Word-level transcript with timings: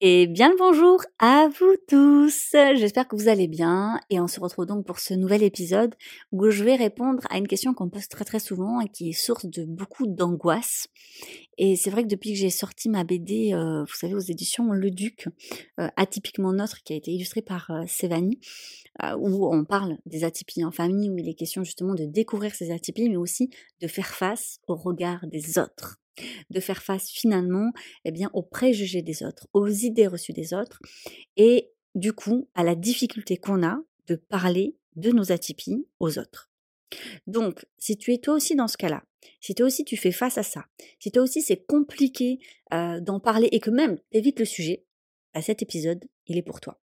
Et 0.00 0.28
bien 0.28 0.50
le 0.50 0.56
bonjour 0.56 1.02
à 1.18 1.48
vous 1.48 1.74
tous. 1.88 2.50
J'espère 2.52 3.08
que 3.08 3.16
vous 3.16 3.26
allez 3.26 3.48
bien 3.48 3.98
et 4.10 4.20
on 4.20 4.28
se 4.28 4.38
retrouve 4.38 4.64
donc 4.64 4.86
pour 4.86 5.00
ce 5.00 5.12
nouvel 5.12 5.42
épisode 5.42 5.92
où 6.30 6.48
je 6.50 6.62
vais 6.62 6.76
répondre 6.76 7.26
à 7.30 7.38
une 7.38 7.48
question 7.48 7.74
qu'on 7.74 7.88
pose 7.88 8.06
très 8.06 8.24
très 8.24 8.38
souvent 8.38 8.80
et 8.80 8.88
qui 8.88 9.08
est 9.08 9.12
source 9.12 9.46
de 9.46 9.64
beaucoup 9.64 10.06
d'angoisse. 10.06 10.86
Et 11.56 11.74
c'est 11.74 11.90
vrai 11.90 12.04
que 12.04 12.08
depuis 12.08 12.30
que 12.30 12.38
j'ai 12.38 12.50
sorti 12.50 12.88
ma 12.88 13.02
BD, 13.02 13.52
euh, 13.52 13.80
vous 13.80 13.94
savez, 13.94 14.14
aux 14.14 14.20
éditions 14.20 14.70
Le 14.70 14.92
Duc, 14.92 15.26
euh, 15.80 15.88
atypiquement 15.96 16.52
neutre, 16.52 16.84
qui 16.84 16.92
a 16.92 16.96
été 16.96 17.10
illustrée 17.10 17.42
par 17.42 17.68
euh, 17.72 17.82
Sévanie, 17.88 18.38
où 19.18 19.52
on 19.52 19.64
parle 19.64 19.96
des 20.06 20.22
atypies 20.22 20.64
en 20.64 20.70
famille, 20.70 21.10
où 21.10 21.18
il 21.18 21.28
est 21.28 21.34
question 21.34 21.64
justement 21.64 21.94
de 21.94 22.04
découvrir 22.04 22.54
ces 22.54 22.70
atypies, 22.70 23.08
mais 23.08 23.16
aussi 23.16 23.50
de 23.80 23.88
faire 23.88 24.14
face 24.14 24.60
au 24.68 24.76
regard 24.76 25.26
des 25.26 25.58
autres 25.58 25.98
de 26.50 26.60
faire 26.60 26.82
face 26.82 27.10
finalement 27.10 27.72
eh 28.04 28.10
bien, 28.10 28.30
aux 28.32 28.42
préjugés 28.42 29.02
des 29.02 29.22
autres, 29.22 29.48
aux 29.52 29.68
idées 29.68 30.06
reçues 30.06 30.32
des 30.32 30.54
autres, 30.54 30.78
et 31.36 31.70
du 31.94 32.12
coup 32.12 32.48
à 32.54 32.64
la 32.64 32.74
difficulté 32.74 33.36
qu'on 33.36 33.66
a 33.66 33.78
de 34.06 34.16
parler 34.16 34.76
de 34.96 35.10
nos 35.10 35.32
atypies 35.32 35.86
aux 36.00 36.18
autres. 36.18 36.50
Donc, 37.26 37.66
si 37.78 37.96
tu 37.96 38.12
es 38.12 38.18
toi 38.18 38.34
aussi 38.34 38.56
dans 38.56 38.68
ce 38.68 38.76
cas-là, 38.78 39.04
si 39.40 39.54
toi 39.54 39.66
aussi 39.66 39.84
tu 39.84 39.96
fais 39.96 40.12
face 40.12 40.38
à 40.38 40.42
ça, 40.42 40.64
si 40.98 41.10
toi 41.10 41.22
aussi 41.22 41.42
c'est 41.42 41.64
compliqué 41.66 42.38
euh, 42.72 43.00
d'en 43.00 43.20
parler 43.20 43.48
et 43.52 43.60
que 43.60 43.70
même 43.70 43.98
évites 44.12 44.38
le 44.38 44.46
sujet, 44.46 44.84
à 45.34 45.38
bah, 45.38 45.42
cet 45.42 45.62
épisode, 45.62 46.04
il 46.26 46.38
est 46.38 46.42
pour 46.42 46.60
toi. 46.60 46.80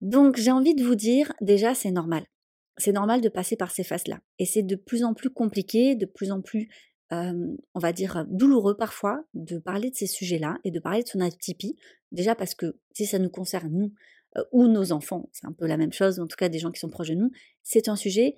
Donc, 0.00 0.36
j'ai 0.36 0.50
envie 0.50 0.74
de 0.74 0.84
vous 0.84 0.94
dire, 0.96 1.32
déjà, 1.40 1.74
c'est 1.74 1.90
normal. 1.90 2.26
C'est 2.76 2.92
normal 2.92 3.20
de 3.20 3.28
passer 3.28 3.56
par 3.56 3.70
ces 3.70 3.84
phases-là. 3.84 4.20
Et 4.38 4.46
c'est 4.46 4.62
de 4.62 4.76
plus 4.76 5.04
en 5.04 5.14
plus 5.14 5.30
compliqué, 5.30 5.94
de 5.94 6.06
plus 6.06 6.32
en 6.32 6.40
plus 6.40 6.68
on 7.10 7.80
va 7.80 7.92
dire, 7.92 8.24
douloureux 8.28 8.76
parfois 8.76 9.24
de 9.34 9.58
parler 9.58 9.90
de 9.90 9.94
ces 9.94 10.06
sujets-là 10.06 10.58
et 10.64 10.70
de 10.70 10.80
parler 10.80 11.02
de 11.02 11.08
son 11.08 11.20
atypie. 11.20 11.76
Déjà 12.12 12.34
parce 12.34 12.54
que 12.54 12.78
si 12.92 13.06
ça 13.06 13.18
nous 13.18 13.30
concerne, 13.30 13.70
nous, 13.70 13.92
ou 14.50 14.66
nos 14.66 14.90
enfants, 14.90 15.28
c'est 15.32 15.46
un 15.46 15.52
peu 15.52 15.66
la 15.66 15.76
même 15.76 15.92
chose, 15.92 16.18
en 16.18 16.26
tout 16.26 16.36
cas 16.36 16.48
des 16.48 16.58
gens 16.58 16.72
qui 16.72 16.80
sont 16.80 16.90
proches 16.90 17.10
de 17.10 17.14
nous, 17.14 17.30
c'est 17.62 17.88
un 17.88 17.96
sujet 17.96 18.34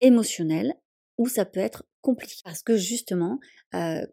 émotionnel 0.00 0.74
où 1.18 1.28
ça 1.28 1.44
peut 1.44 1.60
être 1.60 1.84
compliqué. 2.00 2.36
Parce 2.44 2.62
que 2.62 2.76
justement, 2.76 3.40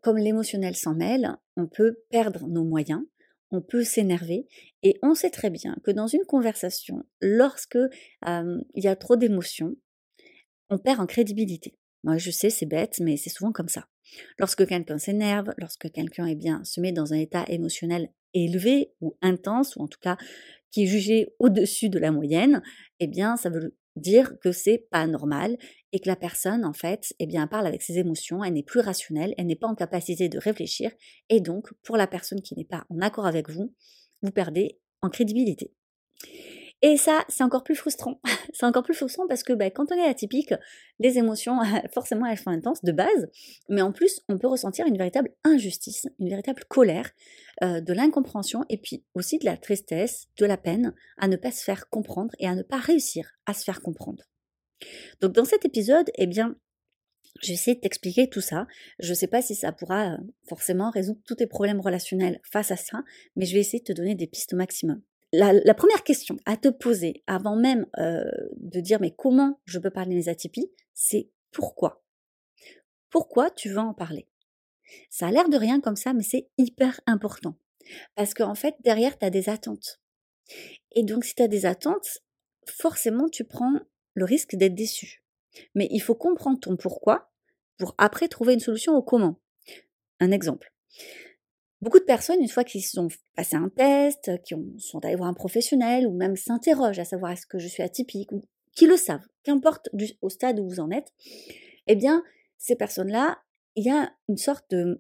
comme 0.02 0.18
l'émotionnel 0.18 0.76
s'en 0.76 0.94
mêle, 0.94 1.38
on 1.56 1.68
peut 1.68 2.04
perdre 2.10 2.48
nos 2.48 2.66
moyens, 2.66 3.04
on 3.52 3.62
peut 3.62 3.84
s'énerver, 3.84 4.48
et 4.84 4.98
on 5.04 5.14
sait 5.14 5.30
très 5.30 5.50
bien 5.50 5.78
que 5.84 5.92
dans 5.92 6.08
une 6.08 6.26
conversation, 6.26 7.06
lorsque 7.22 7.78
il 8.26 8.84
y 8.84 8.88
a 8.88 8.96
trop 8.98 9.16
d'émotions, 9.16 9.76
on 10.70 10.80
perd 10.80 11.00
en 11.00 11.06
crédibilité. 11.06 11.78
Moi, 12.06 12.20
je 12.20 12.30
sais, 12.30 12.52
c'est 12.52 12.68
bête, 12.68 13.00
mais 13.02 13.18
c'est 13.18 13.32
souvent 13.32 13.52
comme 13.52 13.68
ça. 13.68 13.88
Lorsque 14.38 14.66
quelqu'un 14.68 15.00
s'énerve, 15.00 15.54
lorsque 15.58 15.92
quelqu'un 15.92 16.28
eh 16.28 16.36
bien, 16.36 16.64
se 16.64 16.80
met 16.80 16.92
dans 16.92 17.14
un 17.14 17.18
état 17.18 17.46
émotionnel 17.48 18.10
élevé 18.36 18.92
ou 19.02 19.18
intense, 19.24 19.76
ou 19.76 19.82
en 19.82 19.88
tout 19.88 20.00
cas 20.00 20.16
qui 20.70 20.84
est 20.84 20.88
jugé 20.88 21.34
au-dessus 21.40 21.90
de 21.90 21.98
la 21.98 22.12
moyenne, 22.12 22.62
eh 23.00 23.08
bien, 23.08 23.38
ça 23.38 23.50
veut 23.50 23.76
dire 23.96 24.38
que 24.40 24.52
c'est 24.52 24.78
pas 24.92 25.08
normal 25.08 25.58
et 25.94 26.00
que 26.00 26.08
la 26.08 26.16
personne, 26.16 26.64
en 26.64 26.74
fait, 26.74 27.16
eh 27.18 27.26
bien, 27.26 27.48
parle 27.48 27.66
avec 27.66 27.82
ses 27.82 27.98
émotions, 27.98 28.44
elle 28.44 28.54
n'est 28.54 28.62
plus 28.62 28.82
rationnelle, 28.82 29.34
elle 29.40 29.48
n'est 29.48 29.56
pas 29.56 29.68
en 29.68 29.76
capacité 29.76 30.30
de 30.30 30.38
réfléchir, 30.38 30.92
et 31.30 31.40
donc, 31.40 31.74
pour 31.82 31.98
la 31.98 32.06
personne 32.06 32.42
qui 32.42 32.56
n'est 32.56 32.66
pas 32.66 32.86
en 32.90 33.00
accord 33.00 33.26
avec 33.26 33.50
vous, 33.50 33.74
vous 34.22 34.32
perdez 34.32 34.80
en 35.02 35.10
crédibilité. 35.10 35.72
Et 36.88 36.98
ça, 36.98 37.26
c'est 37.30 37.44
encore 37.44 37.64
plus 37.64 37.74
frustrant. 37.74 38.22
c'est 38.54 38.68
encore 38.68 38.84
plus 38.84 38.94
frustrant 38.94 39.26
parce 39.28 39.42
que 39.42 39.54
bah, 39.54 39.72
quand 39.72 39.92
on 39.92 39.96
est 39.96 40.08
atypique, 40.08 40.54
les 41.00 41.18
émotions, 41.18 41.58
forcément, 41.92 42.28
elles 42.28 42.38
sont 42.38 42.52
intenses 42.52 42.84
de 42.84 42.92
base, 42.92 43.28
mais 43.70 43.82
en 43.82 43.92
plus, 43.92 44.22
on 44.30 44.38
peut 44.38 44.46
ressentir 44.46 44.86
une 44.86 44.96
véritable 44.96 45.32
injustice, 45.44 46.06
une 46.20 46.30
véritable 46.30 46.64
colère, 46.66 47.10
euh, 47.64 47.82
de 47.82 47.92
l'incompréhension 47.92 48.66
et 48.70 48.78
puis 48.78 49.04
aussi 49.16 49.40
de 49.40 49.46
la 49.46 49.58
tristesse, 49.58 50.28
de 50.38 50.46
la 50.46 50.58
peine 50.58 50.94
à 51.18 51.28
ne 51.28 51.38
pas 51.38 51.50
se 51.50 51.64
faire 51.64 51.90
comprendre 51.90 52.36
et 52.38 52.48
à 52.48 52.54
ne 52.54 52.62
pas 52.62 52.78
réussir 52.78 53.32
à 53.48 53.56
se 53.56 53.64
faire 53.64 53.82
comprendre. 53.82 54.24
Donc 55.22 55.32
dans 55.32 55.46
cet 55.46 55.66
épisode, 55.66 56.12
eh 56.20 56.28
bien, 56.28 56.56
je 57.42 57.48
vais 57.48 57.54
essayer 57.56 57.76
de 57.76 57.82
t'expliquer 57.82 58.30
tout 58.30 58.42
ça. 58.42 58.68
Je 59.00 59.10
ne 59.10 59.16
sais 59.16 59.28
pas 59.28 59.42
si 59.42 59.56
ça 59.56 59.72
pourra 59.72 60.14
euh, 60.14 60.18
forcément 60.48 60.92
résoudre 60.92 61.22
tous 61.26 61.36
tes 61.36 61.48
problèmes 61.48 61.82
relationnels 61.82 62.42
face 62.44 62.70
à 62.70 62.76
ça, 62.76 63.02
mais 63.36 63.48
je 63.48 63.56
vais 63.56 63.62
essayer 63.62 63.80
de 63.80 63.86
te 63.86 63.94
donner 63.94 64.14
des 64.14 64.28
pistes 64.28 64.54
au 64.54 64.58
maximum 64.58 65.02
la, 65.38 65.74
première 65.74 66.04
question 66.04 66.38
à 66.46 66.58
te 66.58 66.70
poser 66.70 67.24
avant 67.28 67.56
même 67.56 67.86
euh, 67.98 68.24
de 68.58 68.80
dire 68.80 69.00
mais 69.00 69.12
comment 69.12 69.60
je 69.66 69.80
peux 69.80 69.90
parler 69.90 70.12
de 70.12 70.20
mes 70.20 70.30
atypies, 70.30 70.72
c'est 70.94 71.30
pourquoi? 71.52 72.04
Pourquoi 73.10 73.50
tu 73.50 73.70
veux 73.70 73.80
en 73.80 73.94
parler? 73.94 74.28
Ça 75.10 75.28
a 75.28 75.32
l'air 75.32 75.50
de 75.50 75.58
rien 75.58 75.80
comme 75.80 75.96
ça, 75.96 76.14
mais 76.14 76.24
c'est 76.24 76.50
hyper 76.58 77.00
important. 77.06 77.56
Parce 78.16 78.34
qu'en 78.34 78.56
fait, 78.56 78.76
derrière, 78.82 79.18
tu 79.18 79.26
as 79.26 79.30
des 79.30 79.50
attentes. 79.50 80.02
Et 80.92 81.04
donc, 81.04 81.26
si 81.26 81.36
tu 81.36 81.44
as 81.44 81.48
des 81.48 81.66
attentes, 81.66 82.24
forcément, 82.68 83.30
tu 83.30 83.46
prends 83.46 83.74
le 84.14 84.26
risque 84.26 84.56
d'être 84.56 84.76
déçu. 84.76 85.24
Mais 85.74 85.88
il 85.92 86.02
faut 86.02 86.16
comprendre 86.16 86.60
ton 86.60 86.76
pourquoi 86.78 87.32
pour 87.78 87.96
après 87.98 88.28
trouver 88.28 88.54
une 88.54 88.60
solution 88.60 88.96
au 88.96 89.02
comment. 89.02 89.40
Un 90.20 90.32
exemple. 90.32 90.74
Beaucoup 91.86 92.00
de 92.00 92.04
personnes, 92.04 92.42
une 92.42 92.50
fois 92.50 92.64
qu'ils 92.64 93.00
ont 93.00 93.10
passé 93.36 93.56
un 93.56 93.70
test, 93.70 94.32
qui 94.42 94.56
sont 94.80 95.06
allés 95.06 95.16
voir 95.16 95.30
un 95.30 95.36
professionnel, 95.36 96.08
ou 96.08 96.14
même 96.18 96.36
s'interrogent 96.36 96.98
à 96.98 97.06
savoir 97.06 97.32
est-ce 97.32 97.46
que 97.46 97.60
je 97.60 97.68
suis 97.68 97.84
atypique, 97.84 98.32
ou 98.32 98.42
qui 98.76 98.88
le 98.88 98.98
savent, 98.98 99.22
qu'importe 99.44 99.90
au 100.24 100.30
stade 100.30 100.60
où 100.60 100.68
vous 100.68 100.80
en 100.80 100.90
êtes, 100.90 101.14
eh 101.86 101.96
bien, 101.96 102.24
ces 102.58 102.76
personnes-là, 102.76 103.38
il 103.76 103.86
y 103.86 103.92
a 103.92 104.12
une 104.30 104.38
sorte 104.38 104.66
de, 104.72 105.00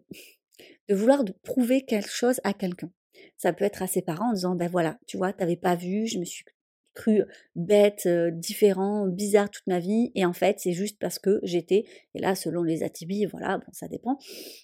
de 0.87 0.93
vouloir 0.93 1.23
de 1.23 1.31
prouver 1.31 1.81
quelque 1.85 2.11
chose 2.11 2.39
à 2.43 2.53
quelqu'un. 2.53 2.91
Ça 3.35 3.51
peut 3.51 3.65
être 3.65 3.81
à 3.81 3.87
ses 3.87 4.03
parents 4.03 4.29
en 4.29 4.33
disant, 4.33 4.53
ben 4.53 4.69
voilà, 4.69 4.99
tu 5.07 5.17
vois, 5.17 5.33
t'avais 5.33 5.57
pas 5.57 5.73
vu, 5.73 6.05
je 6.05 6.19
me 6.19 6.25
suis 6.25 6.45
cru 6.95 7.21
bête, 7.55 8.07
différent, 8.07 9.07
bizarre 9.07 9.49
toute 9.49 9.67
ma 9.67 9.79
vie, 9.79 10.11
et 10.15 10.25
en 10.25 10.33
fait, 10.33 10.59
c'est 10.59 10.73
juste 10.73 10.97
parce 10.99 11.19
que 11.19 11.39
j'étais, 11.43 11.85
et 12.15 12.19
là, 12.19 12.35
selon 12.35 12.63
les 12.63 12.83
atypies, 12.83 13.25
voilà, 13.25 13.59
bon, 13.59 13.71
ça 13.71 13.87
dépend, 13.87 14.17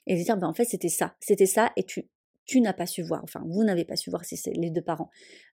et 0.07 0.17
se 0.17 0.25
dire, 0.25 0.37
ben 0.37 0.47
en 0.47 0.53
fait, 0.53 0.65
c'était 0.65 0.89
ça, 0.89 1.15
c'était 1.19 1.45
ça, 1.45 1.71
et 1.77 1.83
tu, 1.83 2.07
tu 2.45 2.59
n'as 2.61 2.73
pas 2.73 2.85
su 2.85 3.01
voir, 3.01 3.21
enfin, 3.23 3.43
vous 3.47 3.63
n'avez 3.63 3.85
pas 3.85 3.95
su 3.95 4.09
voir 4.09 4.25
si 4.25 4.35
c'est 4.35 4.51
les 4.51 4.71
deux 4.71 4.81
parents. 4.81 5.09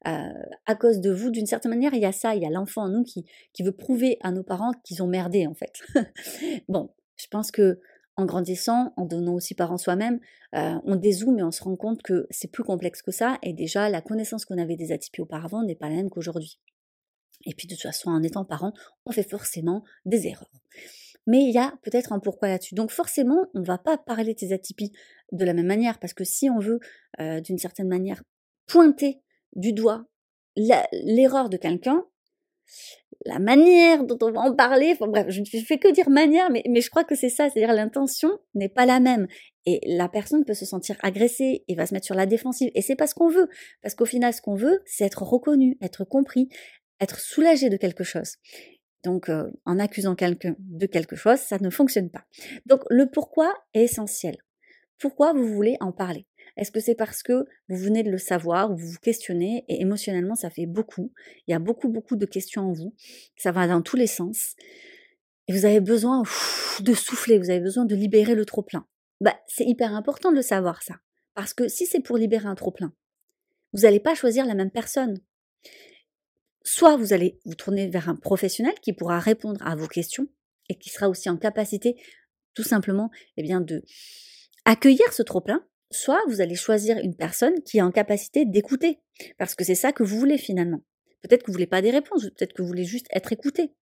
Euh, 0.06 0.32
à 0.66 0.74
cause 0.74 1.00
de 1.00 1.10
vous, 1.10 1.30
d'une 1.30 1.46
certaine 1.46 1.70
manière, 1.70 1.94
il 1.94 2.00
y 2.00 2.06
a 2.06 2.12
ça, 2.12 2.34
il 2.34 2.42
y 2.42 2.46
a 2.46 2.50
l'enfant 2.50 2.82
en 2.82 2.88
nous 2.88 3.04
qui, 3.04 3.24
qui 3.52 3.62
veut 3.62 3.72
prouver 3.72 4.18
à 4.22 4.32
nos 4.32 4.42
parents 4.42 4.72
qu'ils 4.84 5.02
ont 5.02 5.06
merdé, 5.06 5.46
en 5.46 5.54
fait. 5.54 5.82
bon, 6.68 6.90
je 7.16 7.26
pense 7.28 7.50
que 7.50 7.80
en 8.18 8.26
grandissant, 8.26 8.92
en 8.96 9.04
donnant 9.04 9.34
aussi 9.34 9.54
par 9.54 9.78
soi-même, 9.78 10.18
euh, 10.56 10.74
on 10.84 10.96
dézoome 10.96 11.38
et 11.38 11.42
on 11.44 11.52
se 11.52 11.62
rend 11.62 11.76
compte 11.76 12.02
que 12.02 12.26
c'est 12.30 12.50
plus 12.50 12.64
complexe 12.64 13.00
que 13.00 13.12
ça. 13.12 13.38
Et 13.44 13.52
déjà, 13.52 13.88
la 13.88 14.02
connaissance 14.02 14.44
qu'on 14.44 14.58
avait 14.58 14.76
des 14.76 14.90
atypies 14.90 15.20
auparavant 15.20 15.62
n'est 15.62 15.76
pas 15.76 15.88
la 15.88 15.94
même 15.94 16.10
qu'aujourd'hui. 16.10 16.58
Et 17.46 17.54
puis 17.54 17.68
de 17.68 17.74
toute 17.74 17.82
façon, 17.82 18.10
en 18.10 18.24
étant 18.24 18.44
parent, 18.44 18.72
on 19.06 19.12
fait 19.12 19.28
forcément 19.28 19.84
des 20.04 20.26
erreurs. 20.26 20.50
Mais 21.28 21.44
il 21.44 21.52
y 21.52 21.58
a 21.58 21.72
peut-être 21.82 22.12
un 22.12 22.18
pourquoi 22.18 22.48
là-dessus. 22.48 22.74
Donc 22.74 22.90
forcément, 22.90 23.46
on 23.54 23.60
ne 23.60 23.64
va 23.64 23.78
pas 23.78 23.96
parler 23.96 24.34
de 24.34 24.40
ces 24.40 24.52
atypies 24.52 24.92
de 25.30 25.44
la 25.44 25.54
même 25.54 25.66
manière, 25.66 26.00
parce 26.00 26.12
que 26.12 26.24
si 26.24 26.50
on 26.50 26.58
veut, 26.58 26.80
euh, 27.20 27.40
d'une 27.40 27.58
certaine 27.58 27.88
manière, 27.88 28.24
pointer 28.66 29.22
du 29.54 29.72
doigt 29.72 30.06
l'erreur 30.56 31.48
de 31.48 31.56
quelqu'un, 31.56 32.04
la 33.26 33.38
manière 33.38 34.04
dont 34.04 34.18
on 34.22 34.30
va 34.30 34.40
en 34.40 34.54
parler, 34.54 34.92
enfin 34.92 35.08
bref, 35.08 35.26
je 35.28 35.40
ne 35.40 35.64
fais 35.64 35.78
que 35.78 35.92
dire 35.92 36.08
manière, 36.08 36.50
mais, 36.50 36.62
mais 36.68 36.80
je 36.80 36.90
crois 36.90 37.04
que 37.04 37.14
c'est 37.14 37.28
ça, 37.28 37.48
c'est-à-dire 37.50 37.74
l'intention 37.74 38.38
n'est 38.54 38.68
pas 38.68 38.86
la 38.86 39.00
même. 39.00 39.26
Et 39.66 39.80
la 39.84 40.08
personne 40.08 40.44
peut 40.44 40.54
se 40.54 40.64
sentir 40.64 40.96
agressée 41.02 41.64
et 41.68 41.74
va 41.74 41.86
se 41.86 41.92
mettre 41.92 42.06
sur 42.06 42.14
la 42.14 42.26
défensive. 42.26 42.70
Et 42.74 42.80
c'est 42.80 42.96
pas 42.96 43.06
ce 43.06 43.14
qu'on 43.14 43.28
veut. 43.28 43.48
Parce 43.82 43.94
qu'au 43.94 44.06
final, 44.06 44.32
ce 44.32 44.40
qu'on 44.40 44.54
veut, 44.54 44.80
c'est 44.86 45.04
être 45.04 45.22
reconnu, 45.22 45.76
être 45.82 46.04
compris, 46.04 46.48
être 47.00 47.20
soulagé 47.20 47.68
de 47.68 47.76
quelque 47.76 48.04
chose. 48.04 48.36
Donc, 49.04 49.28
euh, 49.28 49.50
en 49.64 49.78
accusant 49.78 50.14
quelqu'un 50.14 50.56
de 50.58 50.86
quelque 50.86 51.16
chose, 51.16 51.38
ça 51.38 51.58
ne 51.60 51.70
fonctionne 51.70 52.10
pas. 52.10 52.24
Donc, 52.66 52.80
le 52.88 53.10
pourquoi 53.10 53.54
est 53.74 53.82
essentiel. 53.82 54.36
Pourquoi 54.98 55.32
vous 55.32 55.46
voulez 55.46 55.76
en 55.80 55.92
parler? 55.92 56.26
Est-ce 56.58 56.72
que 56.72 56.80
c'est 56.80 56.96
parce 56.96 57.22
que 57.22 57.46
vous 57.68 57.76
venez 57.76 58.02
de 58.02 58.10
le 58.10 58.18
savoir 58.18 58.70
ou 58.70 58.76
vous 58.76 58.88
vous 58.88 58.98
questionnez 59.00 59.64
et 59.68 59.80
émotionnellement 59.80 60.34
ça 60.34 60.50
fait 60.50 60.66
beaucoup 60.66 61.12
Il 61.46 61.52
y 61.52 61.54
a 61.54 61.60
beaucoup, 61.60 61.88
beaucoup 61.88 62.16
de 62.16 62.26
questions 62.26 62.70
en 62.70 62.72
vous. 62.72 62.94
Ça 63.36 63.52
va 63.52 63.68
dans 63.68 63.80
tous 63.80 63.96
les 63.96 64.08
sens. 64.08 64.56
Et 65.46 65.52
vous 65.52 65.64
avez 65.64 65.80
besoin 65.80 66.24
de 66.80 66.94
souffler, 66.94 67.38
vous 67.38 67.50
avez 67.50 67.60
besoin 67.60 67.84
de 67.84 67.94
libérer 67.94 68.34
le 68.34 68.44
trop-plein. 68.44 68.86
Bah, 69.20 69.38
c'est 69.46 69.64
hyper 69.64 69.94
important 69.94 70.30
de 70.30 70.36
le 70.36 70.42
savoir, 70.42 70.82
ça. 70.82 70.96
Parce 71.34 71.54
que 71.54 71.68
si 71.68 71.86
c'est 71.86 72.00
pour 72.00 72.18
libérer 72.18 72.46
un 72.46 72.54
trop-plein, 72.54 72.92
vous 73.72 73.82
n'allez 73.82 74.00
pas 74.00 74.14
choisir 74.14 74.44
la 74.44 74.54
même 74.54 74.70
personne. 74.70 75.20
Soit 76.64 76.96
vous 76.96 77.12
allez 77.12 77.38
vous 77.44 77.54
tourner 77.54 77.88
vers 77.88 78.08
un 78.08 78.16
professionnel 78.16 78.74
qui 78.82 78.92
pourra 78.92 79.20
répondre 79.20 79.64
à 79.66 79.76
vos 79.76 79.86
questions 79.86 80.26
et 80.68 80.74
qui 80.74 80.90
sera 80.90 81.08
aussi 81.08 81.30
en 81.30 81.36
capacité 81.36 81.96
tout 82.54 82.62
simplement 82.64 83.10
eh 83.36 83.42
bien, 83.42 83.60
de 83.60 83.84
accueillir 84.64 85.12
ce 85.12 85.22
trop-plein, 85.22 85.64
soit 85.90 86.20
vous 86.28 86.40
allez 86.40 86.54
choisir 86.54 86.98
une 86.98 87.14
personne 87.14 87.62
qui 87.62 87.78
est 87.78 87.82
en 87.82 87.90
capacité 87.90 88.44
d'écouter, 88.44 89.00
parce 89.38 89.54
que 89.54 89.64
c'est 89.64 89.74
ça 89.74 89.92
que 89.92 90.02
vous 90.02 90.18
voulez 90.18 90.38
finalement. 90.38 90.80
Peut-être 91.22 91.42
que 91.42 91.48
vous 91.48 91.54
voulez 91.54 91.66
pas 91.66 91.82
des 91.82 91.90
réponses, 91.90 92.24
peut-être 92.36 92.52
que 92.52 92.62
vous 92.62 92.68
voulez 92.68 92.84
juste 92.84 93.06
être 93.10 93.32
écouté. 93.32 93.72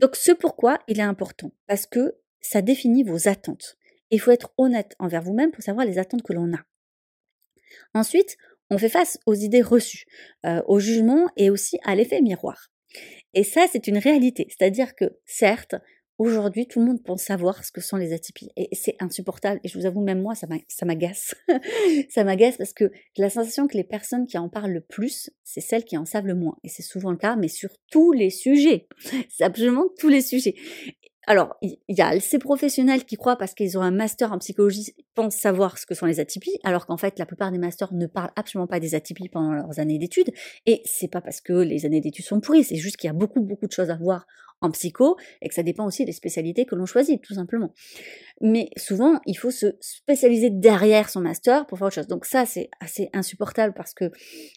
Donc 0.00 0.16
ce 0.16 0.32
pourquoi 0.32 0.78
il 0.88 0.98
est 1.00 1.04
important, 1.04 1.52
parce 1.66 1.86
que 1.86 2.16
ça 2.40 2.62
définit 2.62 3.04
vos 3.04 3.28
attentes. 3.28 3.76
Il 4.10 4.20
faut 4.20 4.30
être 4.30 4.52
honnête 4.58 4.94
envers 4.98 5.22
vous-même 5.22 5.52
pour 5.52 5.62
savoir 5.62 5.86
les 5.86 5.98
attentes 5.98 6.22
que 6.22 6.32
l'on 6.32 6.52
a. 6.54 6.60
Ensuite, 7.94 8.36
on 8.70 8.78
fait 8.78 8.88
face 8.88 9.18
aux 9.26 9.34
idées 9.34 9.62
reçues, 9.62 10.06
euh, 10.46 10.62
au 10.66 10.78
jugement 10.78 11.28
et 11.36 11.50
aussi 11.50 11.78
à 11.84 11.94
l'effet 11.94 12.20
miroir. 12.20 12.70
Et 13.34 13.44
ça, 13.44 13.66
c'est 13.70 13.86
une 13.86 13.98
réalité. 13.98 14.46
C'est-à-dire 14.48 14.94
que, 14.94 15.18
certes, 15.24 15.76
aujourd'hui, 16.20 16.66
tout 16.66 16.80
le 16.80 16.86
monde 16.86 17.02
pense 17.02 17.22
savoir 17.22 17.64
ce 17.64 17.72
que 17.72 17.80
sont 17.80 17.96
les 17.96 18.12
atypies. 18.12 18.50
Et 18.54 18.68
c'est 18.72 18.94
insupportable. 19.00 19.58
Et 19.64 19.68
je 19.68 19.78
vous 19.78 19.86
avoue, 19.86 20.02
même 20.02 20.20
moi, 20.20 20.34
ça 20.34 20.46
m'agace. 20.84 21.34
ça 22.10 22.24
m'agace 22.24 22.58
parce 22.58 22.74
que 22.74 22.92
j'ai 23.16 23.22
la 23.22 23.30
sensation 23.30 23.66
que 23.66 23.76
les 23.76 23.84
personnes 23.84 24.26
qui 24.26 24.36
en 24.36 24.50
parlent 24.50 24.72
le 24.72 24.82
plus, 24.82 25.30
c'est 25.44 25.62
celles 25.62 25.84
qui 25.84 25.96
en 25.96 26.04
savent 26.04 26.26
le 26.26 26.34
moins. 26.34 26.56
Et 26.62 26.68
c'est 26.68 26.82
souvent 26.82 27.10
le 27.10 27.16
cas, 27.16 27.36
mais 27.36 27.48
sur 27.48 27.70
tous 27.90 28.12
les 28.12 28.28
sujets. 28.28 28.86
C'est 29.30 29.44
absolument 29.44 29.86
tous 29.98 30.08
les 30.08 30.20
sujets. 30.20 30.54
Alors, 31.26 31.56
il 31.62 31.78
y 31.88 32.02
a 32.02 32.18
ces 32.18 32.38
professionnels 32.38 33.04
qui 33.04 33.16
croient 33.16 33.36
parce 33.36 33.54
qu'ils 33.54 33.78
ont 33.78 33.82
un 33.82 33.90
master 33.90 34.32
en 34.32 34.38
psychologie, 34.38 34.94
pensent 35.14 35.36
savoir 35.36 35.78
ce 35.78 35.86
que 35.86 35.94
sont 35.94 36.06
les 36.06 36.18
atypies, 36.18 36.58
alors 36.64 36.86
qu'en 36.86 36.96
fait, 36.96 37.18
la 37.18 37.26
plupart 37.26 37.52
des 37.52 37.58
masters 37.58 37.92
ne 37.92 38.06
parlent 38.06 38.32
absolument 38.36 38.66
pas 38.66 38.80
des 38.80 38.94
atypies 38.94 39.28
pendant 39.28 39.52
leurs 39.52 39.78
années 39.78 39.98
d'études. 39.98 40.32
Et 40.66 40.82
c'est 40.84 41.08
pas 41.08 41.20
parce 41.20 41.40
que 41.40 41.52
les 41.52 41.86
années 41.86 42.00
d'études 42.00 42.24
sont 42.24 42.40
pourries, 42.40 42.64
c'est 42.64 42.76
juste 42.76 42.96
qu'il 42.96 43.08
y 43.08 43.10
a 43.10 43.14
beaucoup, 43.14 43.40
beaucoup 43.40 43.66
de 43.66 43.72
choses 43.72 43.90
à 43.90 43.96
voir 43.96 44.26
en 44.60 44.70
psycho 44.70 45.16
et 45.40 45.48
que 45.48 45.54
ça 45.54 45.62
dépend 45.62 45.86
aussi 45.86 46.04
des 46.04 46.12
spécialités 46.12 46.64
que 46.66 46.74
l'on 46.74 46.86
choisit, 46.86 47.22
tout 47.22 47.34
simplement. 47.34 47.72
Mais 48.40 48.70
souvent, 48.76 49.20
il 49.26 49.34
faut 49.34 49.50
se 49.50 49.76
spécialiser 49.80 50.50
derrière 50.50 51.10
son 51.10 51.20
master 51.20 51.66
pour 51.66 51.78
faire 51.78 51.88
autre 51.88 51.96
chose. 51.96 52.06
Donc 52.06 52.24
ça, 52.24 52.46
c'est 52.46 52.70
assez 52.80 53.10
insupportable 53.12 53.74
parce 53.74 53.92
que, 53.92 54.10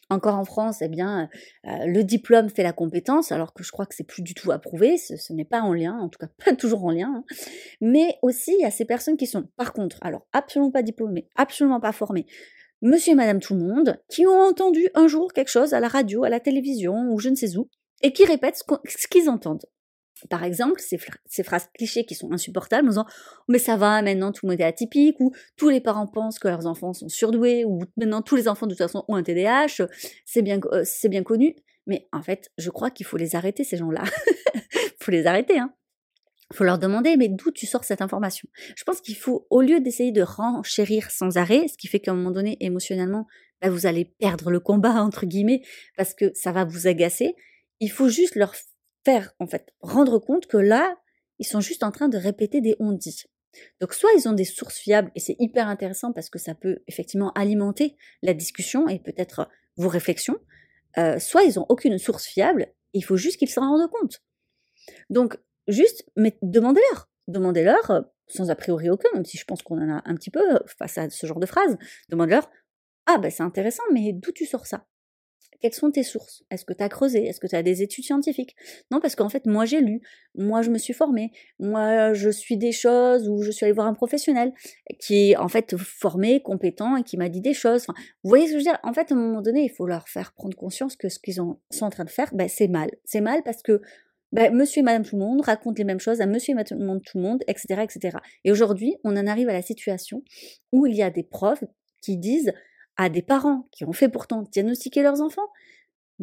encore 0.09 0.35
en 0.35 0.45
France, 0.45 0.81
eh 0.81 0.87
bien, 0.87 1.29
euh, 1.67 1.85
le 1.85 2.03
diplôme 2.03 2.49
fait 2.49 2.63
la 2.63 2.73
compétence, 2.73 3.31
alors 3.31 3.53
que 3.53 3.63
je 3.63 3.71
crois 3.71 3.85
que 3.85 3.95
c'est 3.95 4.07
plus 4.07 4.21
du 4.21 4.33
tout 4.33 4.51
approuvé, 4.51 4.97
ce, 4.97 5.33
n'est 5.33 5.45
pas 5.45 5.61
en 5.61 5.73
lien, 5.73 5.97
en 5.97 6.09
tout 6.09 6.19
cas 6.19 6.29
pas 6.45 6.55
toujours 6.55 6.85
en 6.85 6.91
lien. 6.91 7.13
Hein. 7.13 7.23
Mais 7.81 8.17
aussi, 8.21 8.53
il 8.57 8.61
y 8.61 8.65
a 8.65 8.71
ces 8.71 8.85
personnes 8.85 9.17
qui 9.17 9.27
sont, 9.27 9.47
par 9.57 9.73
contre, 9.73 9.97
alors 10.01 10.27
absolument 10.31 10.71
pas 10.71 10.83
diplômées, 10.83 11.27
absolument 11.35 11.79
pas 11.79 11.91
formées, 11.91 12.25
monsieur 12.81 13.13
et 13.13 13.15
madame 13.15 13.39
tout 13.39 13.55
le 13.55 13.61
monde, 13.61 13.97
qui 14.09 14.27
ont 14.27 14.39
entendu 14.39 14.87
un 14.93 15.07
jour 15.07 15.33
quelque 15.33 15.49
chose 15.49 15.73
à 15.73 15.79
la 15.79 15.87
radio, 15.87 16.23
à 16.23 16.29
la 16.29 16.39
télévision 16.39 17.09
ou 17.11 17.19
je 17.19 17.29
ne 17.29 17.35
sais 17.35 17.57
où, 17.57 17.69
et 18.01 18.13
qui 18.13 18.25
répètent 18.25 18.61
ce 18.85 19.07
qu'ils 19.07 19.29
entendent. 19.29 19.65
Par 20.29 20.43
exemple, 20.43 20.79
ces, 20.79 21.43
phrases 21.43 21.69
clichés 21.73 22.05
qui 22.05 22.15
sont 22.15 22.31
insupportables, 22.31 22.87
en 22.87 22.91
disant 22.91 23.05
mais 23.47 23.59
ça 23.59 23.75
va, 23.77 24.01
maintenant 24.01 24.31
tout 24.31 24.45
le 24.45 24.51
monde 24.51 24.61
est 24.61 24.65
atypique, 24.65 25.19
ou 25.19 25.31
tous 25.57 25.69
les 25.69 25.81
parents 25.81 26.07
pensent 26.07 26.39
que 26.39 26.47
leurs 26.47 26.65
enfants 26.65 26.93
sont 26.93 27.09
surdoués, 27.09 27.65
ou 27.65 27.79
maintenant 27.97 28.21
tous 28.21 28.35
les 28.35 28.47
enfants 28.47 28.65
de 28.65 28.71
toute 28.71 28.79
façon 28.79 29.03
ont 29.07 29.15
un 29.15 29.23
TDAH, 29.23 29.87
c'est 30.25 30.41
bien, 30.41 30.59
euh, 30.71 30.83
bien 31.05 31.23
connu. 31.23 31.55
Mais 31.85 32.07
en 32.11 32.21
fait, 32.21 32.49
je 32.57 32.69
crois 32.69 32.91
qu'il 32.91 33.05
faut 33.05 33.17
les 33.17 33.35
arrêter, 33.35 33.63
ces 33.63 33.77
gens-là. 33.77 34.03
faut 34.99 35.11
les 35.11 35.27
arrêter, 35.27 35.59
hein. 35.59 35.73
faut 36.53 36.63
leur 36.63 36.79
demander, 36.79 37.17
mais 37.17 37.27
d'où 37.27 37.51
tu 37.51 37.65
sors 37.65 37.83
cette 37.83 38.01
information? 38.01 38.47
Je 38.75 38.83
pense 38.83 39.01
qu'il 39.01 39.17
faut, 39.17 39.47
au 39.49 39.61
lieu 39.61 39.81
d'essayer 39.81 40.11
de 40.11 40.21
renchérir 40.21 41.11
sans 41.11 41.37
arrêt, 41.37 41.67
ce 41.67 41.77
qui 41.77 41.87
fait 41.87 41.99
qu'à 41.99 42.11
un 42.11 42.15
moment 42.15 42.31
donné, 42.31 42.57
émotionnellement, 42.61 43.27
bah, 43.61 43.69
vous 43.69 43.85
allez 43.85 44.05
perdre 44.05 44.49
le 44.49 44.59
combat, 44.59 45.01
entre 45.03 45.25
guillemets, 45.25 45.61
parce 45.97 46.13
que 46.13 46.31
ça 46.33 46.51
va 46.51 46.63
vous 46.63 46.87
agacer, 46.87 47.35
il 47.79 47.91
faut 47.91 48.07
juste 48.07 48.35
leur 48.35 48.53
faire, 49.05 49.33
en 49.39 49.47
fait, 49.47 49.73
rendre 49.81 50.19
compte 50.19 50.47
que 50.47 50.57
là, 50.57 50.95
ils 51.39 51.45
sont 51.45 51.61
juste 51.61 51.83
en 51.83 51.91
train 51.91 52.09
de 52.09 52.17
répéter 52.17 52.61
des 52.61 52.75
on-dit. 52.79 53.23
Donc 53.79 53.93
soit 53.93 54.09
ils 54.17 54.27
ont 54.27 54.33
des 54.33 54.45
sources 54.45 54.77
fiables 54.77 55.11
et 55.15 55.19
c'est 55.19 55.35
hyper 55.39 55.67
intéressant 55.67 56.11
parce 56.11 56.29
que 56.29 56.39
ça 56.39 56.55
peut 56.55 56.79
effectivement 56.87 57.31
alimenter 57.33 57.97
la 58.21 58.33
discussion 58.33 58.87
et 58.87 58.99
peut-être 58.99 59.49
vos 59.77 59.89
réflexions, 59.89 60.39
euh, 60.97 61.19
soit 61.19 61.43
ils 61.43 61.59
ont 61.59 61.65
aucune 61.69 61.97
source 61.97 62.25
fiable, 62.25 62.73
il 62.93 63.03
faut 63.03 63.17
juste 63.17 63.37
qu'ils 63.37 63.49
s'en 63.49 63.61
rendent 63.61 63.89
compte. 63.89 64.23
Donc 65.09 65.37
juste, 65.67 66.05
mais 66.15 66.37
demandez-leur, 66.41 67.09
demandez-leur 67.27 67.91
euh, 67.91 68.01
sans 68.27 68.49
a 68.49 68.55
priori 68.55 68.89
aucun, 68.89 69.09
même 69.13 69.25
si 69.25 69.37
je 69.37 69.45
pense 69.45 69.61
qu'on 69.61 69.81
en 69.81 69.97
a 69.97 70.01
un 70.05 70.15
petit 70.15 70.31
peu 70.31 70.41
face 70.77 70.97
à 70.97 71.09
ce 71.09 71.25
genre 71.27 71.39
de 71.39 71.45
phrase, 71.45 71.77
demandez-leur, 72.09 72.49
ah 73.05 73.17
ben 73.17 73.29
c'est 73.29 73.43
intéressant, 73.43 73.83
mais 73.91 74.13
d'où 74.13 74.31
tu 74.31 74.45
sors 74.45 74.65
ça? 74.65 74.85
Quelles 75.63 75.73
sont 75.73 75.91
tes 75.91 76.03
sources? 76.03 76.43
Est-ce 76.51 76.65
que 76.65 76.73
tu 76.73 76.83
as 76.83 76.89
creusé? 76.89 77.25
Est-ce 77.25 77.39
que 77.39 77.47
tu 77.47 77.55
as 77.55 77.63
des 77.63 77.81
études 77.81 78.03
scientifiques? 78.03 78.53
Non, 78.91 78.99
parce 78.99 79.15
qu'en 79.15 79.29
fait, 79.29 79.45
moi 79.45 79.63
j'ai 79.63 79.79
lu, 79.79 80.01
moi 80.35 80.61
je 80.61 80.69
me 80.69 80.77
suis 80.77 80.91
formée, 80.91 81.31
moi 81.57 82.11
je 82.11 82.29
suis 82.29 82.57
des 82.57 82.73
choses 82.73 83.29
ou 83.29 83.41
je 83.43 83.49
suis 83.49 83.63
allée 83.63 83.71
voir 83.71 83.87
un 83.87 83.93
professionnel 83.93 84.51
qui 84.99 85.31
est 85.31 85.37
en 85.37 85.47
fait 85.47 85.77
formé, 85.77 86.41
compétent 86.41 86.97
et 86.97 87.03
qui 87.03 87.15
m'a 87.15 87.29
dit 87.29 87.39
des 87.39 87.53
choses. 87.53 87.87
vous 87.87 88.29
voyez 88.29 88.47
ce 88.47 88.51
que 88.51 88.59
je 88.59 88.65
veux 88.65 88.71
dire? 88.71 88.79
En 88.83 88.91
fait, 88.91 89.13
à 89.13 89.15
un 89.15 89.17
moment 89.17 89.41
donné, 89.41 89.63
il 89.63 89.71
faut 89.71 89.87
leur 89.87 90.09
faire 90.09 90.33
prendre 90.33 90.57
conscience 90.57 90.97
que 90.97 91.07
ce 91.07 91.17
qu'ils 91.17 91.35
sont 91.35 91.57
en 91.79 91.89
train 91.89 92.03
de 92.03 92.09
faire, 92.09 92.35
ben, 92.35 92.49
c'est 92.49 92.67
mal. 92.67 92.91
C'est 93.05 93.21
mal 93.21 93.41
parce 93.45 93.63
que 93.63 93.81
ben, 94.33 94.53
monsieur 94.53 94.81
et 94.81 94.83
madame 94.83 95.05
tout 95.05 95.15
le 95.15 95.21
monde 95.21 95.39
racontent 95.39 95.77
les 95.77 95.85
mêmes 95.85 96.01
choses 96.01 96.19
à 96.19 96.25
monsieur 96.25 96.51
et 96.51 96.55
madame 96.55 96.99
tout 96.99 97.19
le 97.19 97.23
monde, 97.23 97.41
etc. 97.47 97.83
etc. 97.83 98.17
Et 98.43 98.51
aujourd'hui, 98.51 98.97
on 99.05 99.15
en 99.15 99.27
arrive 99.27 99.47
à 99.47 99.53
la 99.53 99.61
situation 99.61 100.23
où 100.73 100.85
il 100.87 100.93
y 100.93 101.03
a 101.03 101.09
des 101.09 101.23
profs 101.23 101.63
qui 102.01 102.17
disent 102.17 102.51
à 102.97 103.09
des 103.09 103.21
parents 103.21 103.67
qui 103.71 103.85
ont 103.85 103.93
fait 103.93 104.09
pourtant 104.09 104.43
diagnostiquer 104.51 105.03
leurs 105.03 105.21
enfants. 105.21 105.49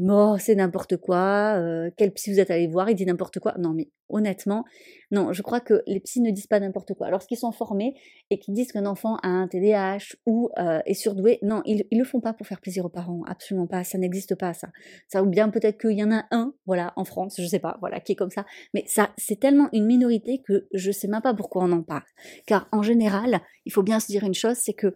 Oh, 0.08 0.37
c'est 0.38 0.55
n'importe 0.55 0.96
quoi, 0.96 1.56
euh, 1.58 1.90
quel 1.96 2.12
psy 2.12 2.32
vous 2.32 2.38
êtes 2.38 2.50
allé 2.50 2.69
voir, 2.69 2.88
il 2.88 2.94
dit 2.94 3.05
n'importe 3.05 3.40
quoi. 3.40 3.55
Non, 3.58 3.75
mais 3.75 3.90
honnêtement, 4.08 4.64
non, 5.11 5.32
je 5.32 5.43
crois 5.43 5.61
que 5.61 5.82
les 5.87 5.99
psys 6.00 6.20
ne 6.20 6.31
disent 6.31 6.46
pas 6.46 6.61
n'importe 6.61 6.94
quoi. 6.94 7.11
Lorsqu'ils 7.11 7.37
sont 7.37 7.50
formés 7.50 7.94
et 8.31 8.38
qu'ils 8.38 8.55
disent 8.55 8.70
qu'un 8.70 8.87
enfant 8.87 9.17
a 9.17 9.28
un 9.28 9.49
TDAH 9.49 10.17
ou 10.27 10.48
euh, 10.58 10.81
est 10.86 10.94
surdoué, 10.94 11.39
non, 11.43 11.60
ils, 11.67 11.84
ils 11.91 11.98
le 11.98 12.05
font 12.05 12.20
pas 12.20 12.32
pour 12.32 12.46
faire 12.46 12.60
plaisir 12.60 12.84
aux 12.84 12.89
parents, 12.89 13.22
absolument 13.27 13.67
pas, 13.67 13.82
ça 13.82 13.98
n'existe 13.98 14.36
pas, 14.36 14.55
ça. 14.55 14.69
Ça 15.08 15.22
ou 15.24 15.27
bien 15.27 15.50
peut-être 15.50 15.79
qu'il 15.79 15.98
y 15.98 16.05
en 16.05 16.12
a 16.12 16.24
un, 16.31 16.55
voilà, 16.67 16.93
en 16.96 17.05
France, 17.05 17.34
je 17.39 17.46
sais 17.46 17.58
pas, 17.58 17.77
voilà, 17.81 17.98
qui 18.00 18.12
est 18.12 18.17
comme 18.17 18.31
ça. 18.31 18.46
Mais 18.74 18.84
ça, 18.86 19.10
c'est 19.19 19.41
tellement 19.41 19.69
une 19.72 19.86
minorité 19.86 20.41
que 20.46 20.69
je 20.72 20.93
sais 20.93 21.08
même 21.08 21.20
pas 21.20 21.34
pourquoi 21.34 21.65
on 21.65 21.72
en 21.72 21.82
parle. 21.82 22.05
Car 22.46 22.69
en 22.70 22.82
général, 22.82 23.41
il 23.67 23.72
faut 23.72 23.82
bien 23.82 23.98
se 23.98 24.06
dire 24.06 24.22
une 24.22 24.34
chose, 24.34 24.56
c'est 24.56 24.74
que 24.74 24.94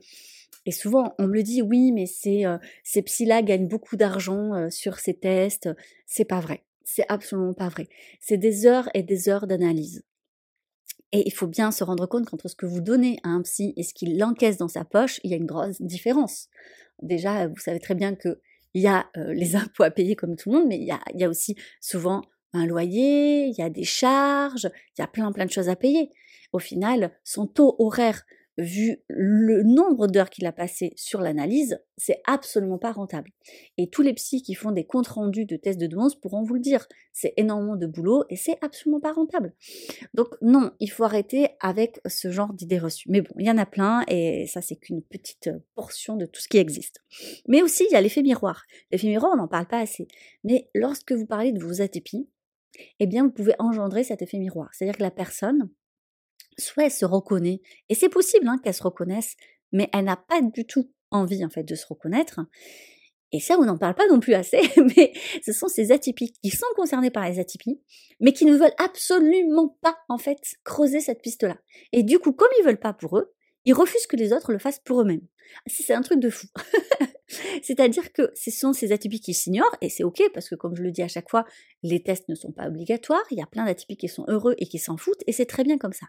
et 0.67 0.73
souvent, 0.73 1.15
on 1.19 1.27
me 1.27 1.35
le 1.35 1.43
dit, 1.43 1.63
oui, 1.63 1.93
mais 1.93 2.07
ces, 2.07 2.47
euh, 2.47 2.59
ces 2.83 3.03
psy-là 3.03 3.43
gagnent 3.43 3.69
beaucoup 3.69 3.97
d'argent 3.97 4.55
euh, 4.55 4.71
sur 4.71 4.99
ces 4.99 5.15
tests. 5.15 5.69
C'est 6.07 6.25
pas 6.25 6.41
vrai. 6.41 6.65
C'est 6.85 7.05
absolument 7.09 7.55
pas 7.55 7.69
vrai. 7.69 7.89
C'est 8.21 8.39
des 8.39 8.67
heures 8.67 8.89
et 8.95 9.03
des 9.03 9.29
heures 9.29 9.47
d'analyse. 9.47 10.05
Et 11.13 11.23
il 11.27 11.33
faut 11.33 11.47
bien 11.47 11.71
se 11.71 11.85
rendre 11.85 12.07
compte 12.07 12.27
qu'entre 12.27 12.49
ce 12.49 12.57
que 12.57 12.67
vous 12.67 12.81
donnez 12.81 13.19
à 13.23 13.29
un 13.29 13.43
psy 13.43 13.73
et 13.77 13.83
ce 13.83 13.95
qu'il 13.95 14.23
encaisse 14.25 14.57
dans 14.57 14.69
sa 14.69 14.85
poche, 14.85 15.21
il 15.23 15.31
y 15.31 15.35
a 15.35 15.37
une 15.37 15.47
grosse 15.47 15.81
différence. 15.81 16.49
Déjà, 17.03 17.47
vous 17.47 17.59
savez 17.59 17.79
très 17.79 17.95
bien 17.95 18.15
qu'il 18.15 18.37
y 18.75 18.87
a 18.87 19.07
euh, 19.17 19.33
les 19.33 19.57
impôts 19.57 19.85
à 19.85 19.91
payer 19.91 20.17
comme 20.17 20.37
tout 20.37 20.51
le 20.51 20.59
monde, 20.59 20.69
mais 20.69 20.79
il 20.79 20.85
y 20.85 20.93
a, 20.93 21.01
il 21.13 21.21
y 21.21 21.25
a 21.25 21.29
aussi 21.29 21.57
souvent 21.81 22.23
un 22.53 22.67
loyer, 22.67 23.47
il 23.47 23.55
y 23.57 23.63
a 23.63 23.71
des 23.71 23.85
charges, 23.85 24.71
il 24.97 25.01
y 25.01 25.05
a 25.05 25.07
plein 25.07 25.31
plein 25.33 25.45
de 25.45 25.51
choses 25.51 25.69
à 25.69 25.77
payer. 25.77 26.11
Au 26.53 26.59
final, 26.59 27.13
son 27.25 27.47
taux 27.47 27.77
horaire 27.79 28.25
vu 28.59 28.99
le 29.09 29.63
nombre 29.63 30.07
d'heures 30.07 30.31
qu'il 30.31 30.47
a 30.47 30.53
passé 30.53 30.93
sur 30.97 31.21
l'analyse, 31.21 31.81
c'est 31.97 32.21
absolument 32.27 32.79
pas 32.79 32.93
rentable. 32.93 33.31
Et 33.79 33.89
tous 33.89 34.03
les 34.03 34.15
psys 34.15 34.43
qui 34.43 34.55
font 34.55 34.71
des 34.71 34.85
comptes 34.85 35.09
rendus 35.09 35.45
de 35.45 35.57
tests 35.57 35.81
de 35.81 35.87
douance 35.87 36.15
pourront 36.15 36.43
vous 36.43 36.55
le 36.55 36.61
dire. 36.61 36.87
C'est 37.13 37.35
énormément 37.37 37.77
de 37.77 37.87
boulot 37.87 38.25
et 38.31 38.37
c'est 38.37 38.59
absolument 38.63 39.01
pas 39.01 39.13
rentable. 39.13 39.53
Donc 40.15 40.29
non, 40.43 40.73
il 40.81 40.91
faut 40.91 41.05
arrêter 41.05 41.49
avec 41.61 42.01
ce 42.07 42.31
genre 42.31 42.53
d'idées 42.53 42.79
reçues. 42.79 43.09
Mais 43.11 43.23
bon, 43.23 43.35
il 43.39 43.47
y 43.47 43.51
en 43.51 43.59
a 43.59 43.67
plein 43.67 44.05
et 44.09 44.47
ça 44.47 44.61
c'est 44.61 44.77
qu'une 44.77 45.03
petite 45.03 45.51
portion 45.75 46.17
de 46.17 46.27
tout 46.27 46.41
ce 46.41 46.49
qui 46.49 46.59
existe. 46.59 47.01
Mais 47.49 47.63
aussi, 47.63 47.87
il 47.89 47.93
y 47.93 47.97
a 47.97 48.01
l'effet 48.01 48.23
miroir. 48.23 48.65
L'effet 48.91 49.09
miroir, 49.09 49.33
on 49.35 49.39
n'en 49.39 49.49
parle 49.49 49.67
pas 49.67 49.81
assez. 49.81 50.09
Mais 50.45 50.69
lorsque 50.75 51.13
vous 51.13 51.27
parlez 51.27 51.53
de 51.53 51.63
vos 51.63 51.81
atypies, 51.81 52.29
eh 53.01 53.07
bien, 53.07 53.25
vous 53.25 53.31
pouvez 53.31 53.55
engendrer 53.59 54.05
cet 54.05 54.23
effet 54.23 54.39
miroir. 54.39 54.71
C'est-à-dire 54.73 54.97
que 54.97 55.03
la 55.03 55.11
personne, 55.11 55.71
soit 56.59 56.85
elle 56.85 56.91
se 56.91 57.05
reconnaît, 57.05 57.61
et 57.89 57.95
c'est 57.95 58.09
possible 58.09 58.49
hein, 58.49 58.59
qu'elle 58.63 58.75
se 58.75 58.83
reconnaisse, 58.83 59.37
mais 59.73 59.89
elle 59.93 60.05
n'a 60.05 60.17
pas 60.17 60.41
du 60.41 60.67
tout 60.67 60.91
envie 61.11 61.45
en 61.45 61.51
fait 61.51 61.65
de 61.65 61.75
se 61.75 61.87
reconnaître. 61.87 62.41
Et 63.33 63.41
ça, 63.41 63.59
on 63.59 63.65
n'en 63.65 63.77
parle 63.77 63.97
pas 63.97 64.07
non 64.07 64.21
plus 64.21 64.35
assez, 64.35 64.61
mais 64.97 65.13
ce 65.45 65.53
sont 65.53 65.67
ces 65.67 65.91
atypiques 65.91 66.37
qui 66.41 66.51
sont 66.51 66.67
concernés 66.77 67.11
par 67.11 67.29
les 67.29 67.41
atypies, 67.41 67.81
mais 68.21 68.33
qui 68.33 68.45
ne 68.45 68.57
veulent 68.57 68.75
absolument 68.79 69.77
pas, 69.81 69.97
en 70.09 70.19
fait, 70.19 70.39
creuser 70.63 71.01
cette 71.01 71.21
piste-là. 71.21 71.59
Et 71.93 72.05
du 72.05 72.21
coup, 72.21 72.33
comme 72.33 72.51
ils 72.61 72.65
veulent 72.65 72.79
pas 72.79 72.93
pour 72.93 73.19
eux, 73.19 73.35
ils 73.65 73.75
refusent 73.75 74.07
que 74.07 74.17
les 74.17 74.33
autres 74.33 74.53
le 74.53 74.59
fassent 74.59 74.79
pour 74.85 75.01
eux-mêmes. 75.01 75.27
C'est 75.67 75.95
un 75.95 76.03
truc 76.03 76.21
de 76.21 76.31
fou. 76.31 76.47
C'est-à-dire 77.63 78.13
que 78.13 78.31
ce 78.35 78.51
sont 78.51 78.73
ces 78.73 78.93
atypiques 78.93 79.25
qui 79.25 79.35
s'ignorent, 79.35 79.77
et 79.81 79.89
c'est 79.89 80.05
ok, 80.05 80.23
parce 80.33 80.49
que 80.49 80.55
comme 80.55 80.75
je 80.77 80.83
le 80.83 80.91
dis 80.91 81.03
à 81.03 81.09
chaque 81.09 81.31
fois, 81.31 81.45
les 81.83 82.03
tests 82.03 82.29
ne 82.29 82.35
sont 82.35 82.53
pas 82.53 82.69
obligatoires, 82.69 83.25
il 83.31 83.39
y 83.39 83.43
a 83.43 83.47
plein 83.47 83.65
d'atypiques 83.65 84.01
qui 84.01 84.09
sont 84.09 84.25
heureux 84.29 84.55
et 84.59 84.67
qui 84.67 84.79
s'en 84.79 84.97
foutent, 84.97 85.23
et 85.27 85.33
c'est 85.33 85.47
très 85.47 85.65
bien 85.65 85.79
comme 85.79 85.93
ça. 85.93 86.07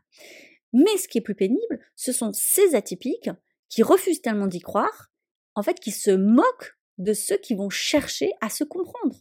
Mais 0.73 0.97
ce 0.97 1.07
qui 1.07 1.19
est 1.19 1.21
plus 1.21 1.35
pénible, 1.35 1.79
ce 1.95 2.11
sont 2.11 2.31
ces 2.33 2.75
atypiques 2.75 3.29
qui 3.69 3.83
refusent 3.83 4.21
tellement 4.21 4.47
d'y 4.47 4.59
croire, 4.59 5.11
en 5.55 5.63
fait, 5.63 5.79
qui 5.79 5.91
se 5.91 6.11
moquent 6.11 6.77
de 6.97 7.13
ceux 7.13 7.37
qui 7.37 7.55
vont 7.55 7.69
chercher 7.69 8.31
à 8.41 8.49
se 8.49 8.63
comprendre. 8.63 9.15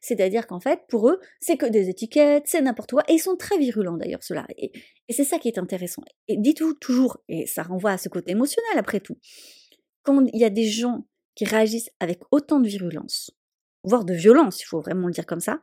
C'est-à-dire 0.00 0.46
qu'en 0.46 0.60
fait, 0.60 0.80
pour 0.88 1.08
eux, 1.10 1.20
c'est 1.40 1.56
que 1.56 1.66
des 1.66 1.88
étiquettes, 1.88 2.44
c'est 2.46 2.60
n'importe 2.60 2.92
quoi, 2.92 3.02
et 3.08 3.14
ils 3.14 3.18
sont 3.18 3.36
très 3.36 3.58
virulents 3.58 3.96
d'ailleurs, 3.96 4.22
cela. 4.22 4.46
Et, 4.56 4.72
et 5.08 5.12
c'est 5.12 5.24
ça 5.24 5.38
qui 5.38 5.48
est 5.48 5.58
intéressant. 5.58 6.02
Et 6.26 6.36
dites-vous 6.38 6.74
toujours, 6.74 7.18
et 7.28 7.46
ça 7.46 7.62
renvoie 7.62 7.92
à 7.92 7.98
ce 7.98 8.08
côté 8.08 8.32
émotionnel 8.32 8.78
après 8.78 9.00
tout, 9.00 9.18
quand 10.02 10.24
il 10.32 10.40
y 10.40 10.44
a 10.44 10.50
des 10.50 10.64
gens 10.64 11.06
qui 11.38 11.44
réagissent 11.44 11.90
avec 12.00 12.18
autant 12.32 12.58
de 12.58 12.66
virulence, 12.66 13.30
voire 13.84 14.04
de 14.04 14.12
violence, 14.12 14.60
il 14.60 14.64
faut 14.64 14.80
vraiment 14.80 15.06
le 15.06 15.12
dire 15.12 15.24
comme 15.24 15.38
ça, 15.38 15.62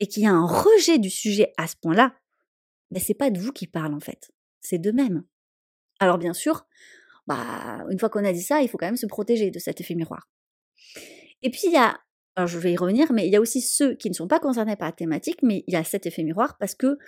et 0.00 0.08
qu'il 0.08 0.24
y 0.24 0.26
a 0.26 0.32
un 0.32 0.44
rejet 0.44 0.98
du 0.98 1.08
sujet 1.08 1.52
à 1.56 1.68
ce 1.68 1.76
point-là, 1.80 2.16
ben 2.90 3.00
c'est 3.00 3.14
pas 3.14 3.30
de 3.30 3.38
vous 3.38 3.52
qui 3.52 3.68
parle 3.68 3.94
en 3.94 4.00
fait, 4.00 4.32
c'est 4.60 4.78
d'eux-mêmes. 4.78 5.22
Alors 6.00 6.18
bien 6.18 6.32
sûr, 6.32 6.66
bah, 7.28 7.84
une 7.90 7.98
fois 8.00 8.08
qu'on 8.10 8.24
a 8.24 8.32
dit 8.32 8.42
ça, 8.42 8.60
il 8.60 8.68
faut 8.68 8.76
quand 8.76 8.86
même 8.86 8.96
se 8.96 9.06
protéger 9.06 9.52
de 9.52 9.60
cet 9.60 9.80
effet 9.80 9.94
miroir. 9.94 10.28
Et 11.42 11.50
puis 11.50 11.62
il 11.66 11.72
y 11.72 11.76
a, 11.76 11.96
alors 12.34 12.48
je 12.48 12.58
vais 12.58 12.72
y 12.72 12.76
revenir, 12.76 13.12
mais 13.12 13.24
il 13.28 13.32
y 13.32 13.36
a 13.36 13.40
aussi 13.40 13.60
ceux 13.60 13.94
qui 13.94 14.08
ne 14.08 14.14
sont 14.14 14.26
pas 14.26 14.40
concernés 14.40 14.74
par 14.74 14.88
la 14.88 14.92
thématique, 14.92 15.44
mais 15.44 15.62
il 15.68 15.74
y 15.74 15.76
a 15.76 15.84
cet 15.84 16.06
effet 16.06 16.24
miroir 16.24 16.56
parce 16.58 16.74
que 16.74 16.98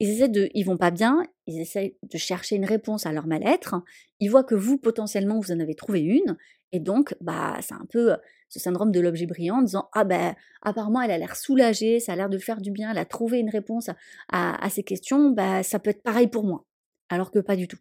ils 0.00 0.08
essaient 0.08 0.30
de, 0.30 0.48
ils 0.54 0.64
vont 0.64 0.78
pas 0.78 0.90
bien, 0.90 1.22
ils 1.46 1.60
essaient 1.60 1.98
de 2.02 2.16
chercher 2.16 2.56
une 2.56 2.64
réponse 2.64 3.04
à 3.04 3.12
leur 3.12 3.26
mal-être. 3.26 3.74
Ils 4.20 4.30
voient 4.30 4.42
que 4.42 4.54
vous 4.54 4.78
potentiellement 4.78 5.38
vous 5.38 5.52
en 5.52 5.60
avez 5.60 5.74
trouvé 5.74 6.00
une, 6.00 6.38
et 6.72 6.80
donc 6.80 7.14
bah 7.20 7.56
c'est 7.60 7.74
un 7.74 7.86
peu 7.88 8.16
ce 8.48 8.58
syndrome 8.58 8.90
de 8.90 9.00
l'objet 9.00 9.26
brillant 9.26 9.58
en 9.58 9.62
disant 9.62 9.88
ah 9.92 10.04
ben 10.04 10.34
apparemment 10.62 11.00
elle 11.02 11.10
a 11.10 11.18
l'air 11.18 11.36
soulagée, 11.36 12.00
ça 12.00 12.12
a 12.12 12.16
l'air 12.16 12.28
de 12.28 12.38
faire 12.38 12.60
du 12.60 12.70
bien, 12.70 12.90
elle 12.90 12.98
a 12.98 13.04
trouvé 13.04 13.38
une 13.38 13.50
réponse 13.50 13.90
à, 14.30 14.68
ces 14.70 14.82
questions, 14.82 15.30
bah 15.30 15.62
ça 15.62 15.78
peut 15.78 15.90
être 15.90 16.02
pareil 16.02 16.28
pour 16.28 16.44
moi, 16.44 16.66
alors 17.08 17.30
que 17.30 17.38
pas 17.38 17.56
du 17.56 17.68
tout. 17.68 17.78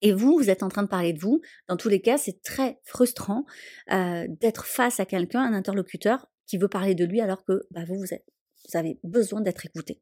Et 0.00 0.12
vous, 0.12 0.36
vous 0.36 0.50
êtes 0.50 0.62
en 0.62 0.68
train 0.68 0.82
de 0.82 0.88
parler 0.88 1.12
de 1.12 1.20
vous. 1.20 1.40
Dans 1.68 1.76
tous 1.76 1.88
les 1.88 2.00
cas, 2.00 2.18
c'est 2.18 2.42
très 2.42 2.80
frustrant 2.82 3.44
d'être 3.88 4.66
face 4.66 5.00
à 5.00 5.04
quelqu'un, 5.04 5.42
un 5.42 5.52
interlocuteur, 5.52 6.26
qui 6.46 6.58
veut 6.58 6.68
parler 6.68 6.94
de 6.94 7.04
lui 7.04 7.20
alors 7.20 7.44
que 7.44 7.62
bah, 7.70 7.84
vous, 7.86 7.96
vous, 7.98 8.12
êtes, 8.12 8.26
vous 8.68 8.78
avez 8.78 8.98
besoin 9.04 9.40
d'être 9.40 9.64
écouté. 9.64 10.00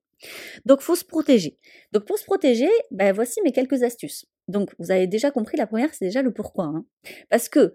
Donc, 0.65 0.81
faut 0.81 0.97
se 0.97 1.05
protéger. 1.05 1.59
Donc, 1.93 2.05
pour 2.05 2.19
se 2.19 2.25
protéger, 2.25 2.71
ben, 2.91 3.12
voici 3.12 3.41
mes 3.43 3.53
quelques 3.53 3.83
astuces. 3.83 4.27
Donc, 4.49 4.75
vous 4.79 4.91
avez 4.91 5.07
déjà 5.07 5.31
compris, 5.31 5.57
la 5.57 5.67
première, 5.67 5.95
c'est 5.95 6.07
déjà 6.07 6.23
le 6.23 6.33
pourquoi. 6.33 6.65
Hein. 6.65 6.85
Parce 7.29 7.49
que 7.49 7.75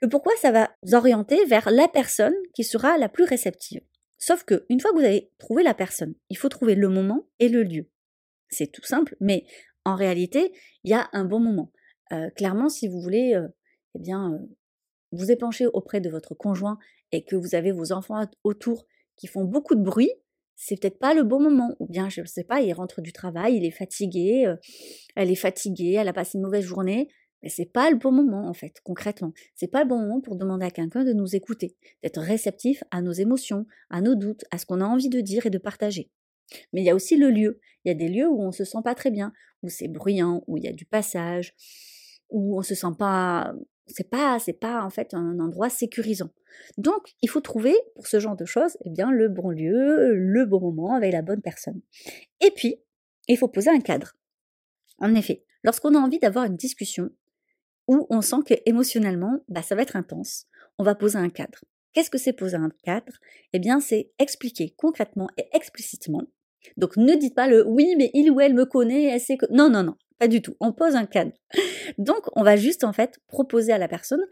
le 0.00 0.08
pourquoi, 0.08 0.32
ça 0.40 0.50
va 0.50 0.74
vous 0.82 0.94
orienter 0.94 1.44
vers 1.46 1.70
la 1.70 1.88
personne 1.88 2.34
qui 2.54 2.64
sera 2.64 2.98
la 2.98 3.08
plus 3.08 3.24
réceptive. 3.24 3.82
Sauf 4.18 4.44
que, 4.44 4.64
une 4.68 4.80
fois 4.80 4.92
que 4.92 4.98
vous 4.98 5.04
avez 5.04 5.30
trouvé 5.38 5.62
la 5.62 5.74
personne, 5.74 6.14
il 6.30 6.36
faut 6.36 6.48
trouver 6.48 6.74
le 6.74 6.88
moment 6.88 7.26
et 7.40 7.48
le 7.48 7.62
lieu. 7.62 7.88
C'est 8.48 8.70
tout 8.70 8.84
simple, 8.84 9.16
mais 9.20 9.46
en 9.84 9.96
réalité, 9.96 10.52
il 10.84 10.90
y 10.90 10.94
a 10.94 11.08
un 11.12 11.24
bon 11.24 11.40
moment. 11.40 11.72
Euh, 12.12 12.30
clairement, 12.30 12.68
si 12.68 12.88
vous 12.88 13.00
voulez, 13.00 13.34
euh, 13.34 13.48
eh 13.96 13.98
bien, 13.98 14.32
euh, 14.32 14.38
vous 15.12 15.30
épancher 15.30 15.66
auprès 15.66 16.00
de 16.00 16.10
votre 16.10 16.34
conjoint 16.34 16.78
et 17.10 17.24
que 17.24 17.36
vous 17.36 17.54
avez 17.54 17.72
vos 17.72 17.92
enfants 17.92 18.24
autour 18.44 18.86
qui 19.16 19.26
font 19.26 19.44
beaucoup 19.44 19.74
de 19.74 19.82
bruit, 19.82 20.12
c'est 20.64 20.80
peut-être 20.80 21.00
pas 21.00 21.12
le 21.12 21.24
bon 21.24 21.40
moment. 21.40 21.74
Ou 21.80 21.88
bien, 21.88 22.08
je 22.08 22.20
ne 22.20 22.26
sais 22.26 22.44
pas, 22.44 22.60
il 22.60 22.72
rentre 22.72 23.00
du 23.00 23.12
travail, 23.12 23.56
il 23.56 23.64
est 23.64 23.72
fatigué, 23.72 24.46
euh, 24.46 24.54
elle 25.16 25.28
est 25.28 25.34
fatiguée, 25.34 25.94
elle 25.98 26.06
a 26.06 26.12
passé 26.12 26.38
une 26.38 26.44
mauvaise 26.44 26.64
journée. 26.64 27.08
Mais 27.42 27.48
c'est 27.48 27.66
pas 27.66 27.90
le 27.90 27.96
bon 27.96 28.12
moment, 28.12 28.48
en 28.48 28.54
fait, 28.54 28.76
concrètement. 28.84 29.32
C'est 29.56 29.66
pas 29.66 29.82
le 29.82 29.88
bon 29.88 29.98
moment 29.98 30.20
pour 30.20 30.36
demander 30.36 30.64
à 30.64 30.70
quelqu'un 30.70 31.02
de 31.02 31.12
nous 31.12 31.34
écouter, 31.34 31.76
d'être 32.04 32.20
réceptif 32.20 32.84
à 32.92 33.02
nos 33.02 33.10
émotions, 33.10 33.66
à 33.90 34.00
nos 34.00 34.14
doutes, 34.14 34.44
à 34.52 34.58
ce 34.58 34.66
qu'on 34.66 34.80
a 34.80 34.84
envie 34.84 35.08
de 35.08 35.20
dire 35.20 35.46
et 35.46 35.50
de 35.50 35.58
partager. 35.58 36.12
Mais 36.72 36.82
il 36.82 36.84
y 36.84 36.90
a 36.90 36.94
aussi 36.94 37.16
le 37.16 37.30
lieu. 37.30 37.58
Il 37.84 37.88
y 37.88 37.90
a 37.90 37.94
des 37.94 38.08
lieux 38.08 38.28
où 38.28 38.40
on 38.40 38.52
se 38.52 38.62
sent 38.62 38.78
pas 38.84 38.94
très 38.94 39.10
bien, 39.10 39.32
où 39.64 39.68
c'est 39.68 39.88
bruyant, 39.88 40.44
où 40.46 40.58
il 40.58 40.64
y 40.64 40.68
a 40.68 40.72
du 40.72 40.84
passage, 40.84 41.56
où 42.30 42.56
on 42.56 42.62
se 42.62 42.76
sent 42.76 42.94
pas 42.96 43.52
c'est 43.92 44.08
pas 44.08 44.38
c'est 44.38 44.52
pas 44.52 44.82
en 44.82 44.90
fait 44.90 45.14
un 45.14 45.38
endroit 45.38 45.70
sécurisant. 45.70 46.30
Donc 46.78 47.14
il 47.22 47.28
faut 47.28 47.40
trouver 47.40 47.74
pour 47.94 48.06
ce 48.06 48.20
genre 48.20 48.36
de 48.36 48.44
choses 48.44 48.76
eh 48.84 48.90
bien 48.90 49.10
le 49.10 49.28
bon 49.28 49.50
lieu, 49.50 50.14
le 50.14 50.44
bon 50.46 50.60
moment 50.60 50.94
avec 50.94 51.12
la 51.12 51.22
bonne 51.22 51.42
personne. 51.42 51.80
Et 52.40 52.50
puis 52.50 52.76
il 53.28 53.38
faut 53.38 53.48
poser 53.48 53.70
un 53.70 53.80
cadre. 53.80 54.16
En 54.98 55.14
effet, 55.14 55.44
lorsqu'on 55.62 55.94
a 55.94 55.98
envie 55.98 56.18
d'avoir 56.18 56.44
une 56.44 56.56
discussion 56.56 57.10
où 57.88 58.06
on 58.10 58.20
sent 58.20 58.42
que 58.46 58.54
émotionnellement 58.66 59.40
bah, 59.48 59.62
ça 59.62 59.74
va 59.74 59.82
être 59.82 59.96
intense, 59.96 60.46
on 60.78 60.84
va 60.84 60.94
poser 60.94 61.18
un 61.18 61.30
cadre. 61.30 61.60
Qu'est-ce 61.92 62.10
que 62.10 62.18
c'est 62.18 62.32
poser 62.32 62.56
un 62.56 62.70
cadre? 62.84 63.12
Eh 63.52 63.58
bien 63.58 63.80
c'est 63.80 64.12
expliquer 64.18 64.74
concrètement 64.76 65.28
et 65.36 65.48
explicitement. 65.52 66.22
Donc 66.76 66.96
ne 66.96 67.14
dites 67.14 67.34
pas 67.34 67.48
le 67.48 67.66
oui 67.66 67.94
mais 67.98 68.10
il 68.14 68.30
ou 68.30 68.40
elle 68.40 68.54
me 68.54 68.64
connaît, 68.64 69.04
elle 69.04 69.20
sait 69.20 69.36
que 69.36 69.46
non 69.50 69.68
non 69.68 69.82
non, 69.82 69.96
pas 70.22 70.28
du 70.28 70.40
tout. 70.40 70.54
On 70.60 70.72
pose 70.72 70.94
un 70.94 71.04
cadre. 71.04 71.32
Donc, 71.98 72.28
on 72.36 72.44
va 72.44 72.54
juste 72.54 72.84
en 72.84 72.92
fait 72.92 73.18
proposer 73.26 73.72
à 73.72 73.78
la 73.78 73.88
personne 73.88 74.24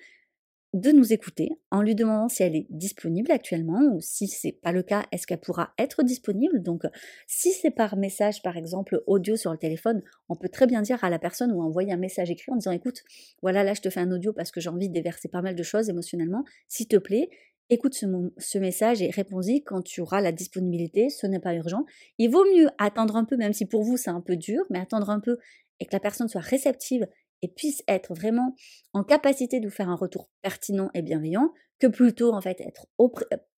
de 0.73 0.93
nous 0.93 1.13
écouter 1.13 1.49
en 1.73 1.83
lui 1.83 1.97
demandant 1.97 2.29
si 2.29 2.45
elle 2.45 2.55
est 2.55 2.69
disponible 2.71 3.33
actuellement 3.33 3.81
ou 3.93 4.01
si 4.01 4.29
c'est 4.29 4.53
pas 4.53 4.71
le 4.71 4.85
cas, 4.85 5.05
est-ce 5.11 5.27
qu'elle 5.27 5.41
pourra 5.41 5.75
être 5.79 6.05
disponible? 6.05 6.63
Donc, 6.63 6.85
si 7.27 7.51
c'est 7.51 7.73
par 7.73 7.97
message, 7.97 8.41
par 8.43 8.57
exemple, 8.57 9.03
audio 9.09 9.35
sur 9.35 9.51
le 9.51 9.59
téléphone, 9.59 10.01
on 10.29 10.37
peut 10.37 10.49
très 10.49 10.69
bien 10.69 10.81
dire 10.81 11.03
à 11.03 11.11
la 11.11 11.19
personne 11.19 11.51
ou 11.51 11.61
envoyer 11.61 11.93
un 11.93 11.97
message 11.97 12.31
écrit 12.31 12.53
en 12.53 12.57
disant 12.57 12.71
écoute, 12.71 13.03
voilà, 13.43 13.65
là 13.65 13.75
je 13.75 13.81
te 13.81 13.91
fais 13.91 13.99
un 13.99 14.13
audio 14.13 14.33
parce 14.33 14.53
que 14.53 14.61
j'ai 14.61 14.71
envie 14.71 14.89
de 14.89 14.95
déverser 14.95 15.29
pas 15.29 15.43
mal 15.43 15.57
de 15.57 15.63
choses 15.65 15.89
émotionnellement. 15.89 16.45
S'il 16.69 16.87
te 16.87 16.99
plaît, 16.99 17.31
écoute 17.69 17.95
ce, 17.95 18.07
ce, 18.39 18.59
message 18.59 19.03
et 19.03 19.11
réponds-y 19.11 19.65
quand 19.65 19.83
tu 19.83 20.01
auras 20.01 20.21
la 20.21 20.31
disponibilité, 20.31 21.09
ce 21.09 21.27
n'est 21.27 21.41
pas 21.41 21.55
urgent. 21.55 21.85
Il 22.19 22.31
vaut 22.31 22.45
mieux 22.55 22.69
attendre 22.79 23.17
un 23.17 23.25
peu, 23.25 23.37
même 23.37 23.53
si 23.53 23.67
pour 23.67 23.83
vous 23.83 23.97
c'est 23.97 24.11
un 24.11 24.21
peu 24.21 24.37
dur, 24.37 24.63
mais 24.71 24.79
attendre 24.79 25.11
un 25.11 25.21
peu 25.21 25.39
et 25.81 25.87
que 25.87 25.93
la 25.93 26.01
personne 26.01 26.29
soit 26.29 26.41
réceptive 26.41 27.07
et 27.43 27.49
puisse 27.49 27.83
être 27.89 28.15
vraiment 28.15 28.55
en 28.93 29.03
capacité 29.03 29.61
de 29.61 29.67
vous 29.67 29.75
faire 29.75 29.89
un 29.89 29.97
retour 29.97 30.31
pertinent 30.43 30.91
et 30.95 31.03
bienveillant, 31.03 31.53
que 31.79 31.87
plutôt 31.87 32.33
en 32.33 32.41
fait 32.41 32.61
être 32.61 32.87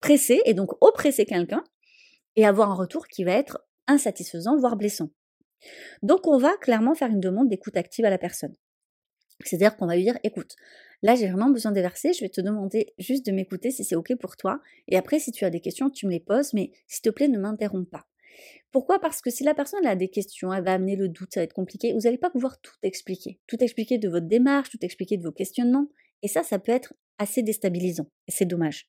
pressé 0.00 0.40
et 0.44 0.54
donc 0.54 0.70
oppresser 0.80 1.26
quelqu'un 1.26 1.64
et 2.36 2.46
avoir 2.46 2.70
un 2.70 2.74
retour 2.74 3.08
qui 3.08 3.24
va 3.24 3.32
être 3.32 3.66
insatisfaisant, 3.88 4.56
voire 4.56 4.76
blessant. 4.76 5.10
Donc 6.02 6.26
on 6.26 6.38
va 6.38 6.56
clairement 6.60 6.94
faire 6.94 7.10
une 7.10 7.20
demande 7.20 7.48
d'écoute 7.48 7.76
active 7.76 8.04
à 8.04 8.10
la 8.10 8.18
personne. 8.18 8.54
C'est-à-dire 9.44 9.76
qu'on 9.76 9.86
va 9.86 9.96
lui 9.96 10.04
dire, 10.04 10.18
écoute, 10.22 10.54
là 11.02 11.16
j'ai 11.16 11.26
vraiment 11.26 11.50
besoin 11.50 11.72
de 11.72 11.80
verser, 11.80 12.12
je 12.12 12.20
vais 12.20 12.28
te 12.28 12.40
demander 12.40 12.94
juste 12.98 13.26
de 13.26 13.32
m'écouter 13.32 13.72
si 13.72 13.84
c'est 13.84 13.96
ok 13.96 14.14
pour 14.20 14.36
toi, 14.36 14.60
et 14.86 14.96
après 14.96 15.18
si 15.18 15.32
tu 15.32 15.44
as 15.44 15.50
des 15.50 15.60
questions, 15.60 15.90
tu 15.90 16.06
me 16.06 16.12
les 16.12 16.20
poses, 16.20 16.52
mais 16.52 16.72
s'il 16.86 17.02
te 17.02 17.10
plaît 17.10 17.28
ne 17.28 17.38
m'interromps 17.38 17.90
pas. 17.90 18.06
Pourquoi? 18.70 18.98
Parce 18.98 19.20
que 19.20 19.30
si 19.30 19.44
la 19.44 19.54
personne 19.54 19.84
a 19.86 19.96
des 19.96 20.08
questions, 20.08 20.52
elle 20.52 20.64
va 20.64 20.72
amener 20.72 20.96
le 20.96 21.08
doute, 21.08 21.34
ça 21.34 21.40
va 21.40 21.44
être 21.44 21.52
compliqué, 21.52 21.92
vous 21.92 22.00
n'allez 22.00 22.18
pas 22.18 22.30
pouvoir 22.30 22.60
tout 22.60 22.74
expliquer. 22.82 23.38
Tout 23.46 23.62
expliquer 23.62 23.98
de 23.98 24.08
votre 24.08 24.26
démarche, 24.26 24.70
tout 24.70 24.82
expliquer 24.82 25.16
de 25.16 25.22
vos 25.22 25.32
questionnements. 25.32 25.88
Et 26.22 26.28
ça, 26.28 26.42
ça 26.42 26.58
peut 26.58 26.72
être 26.72 26.94
assez 27.18 27.42
déstabilisant. 27.42 28.06
Et 28.28 28.32
c'est 28.32 28.46
dommage. 28.46 28.88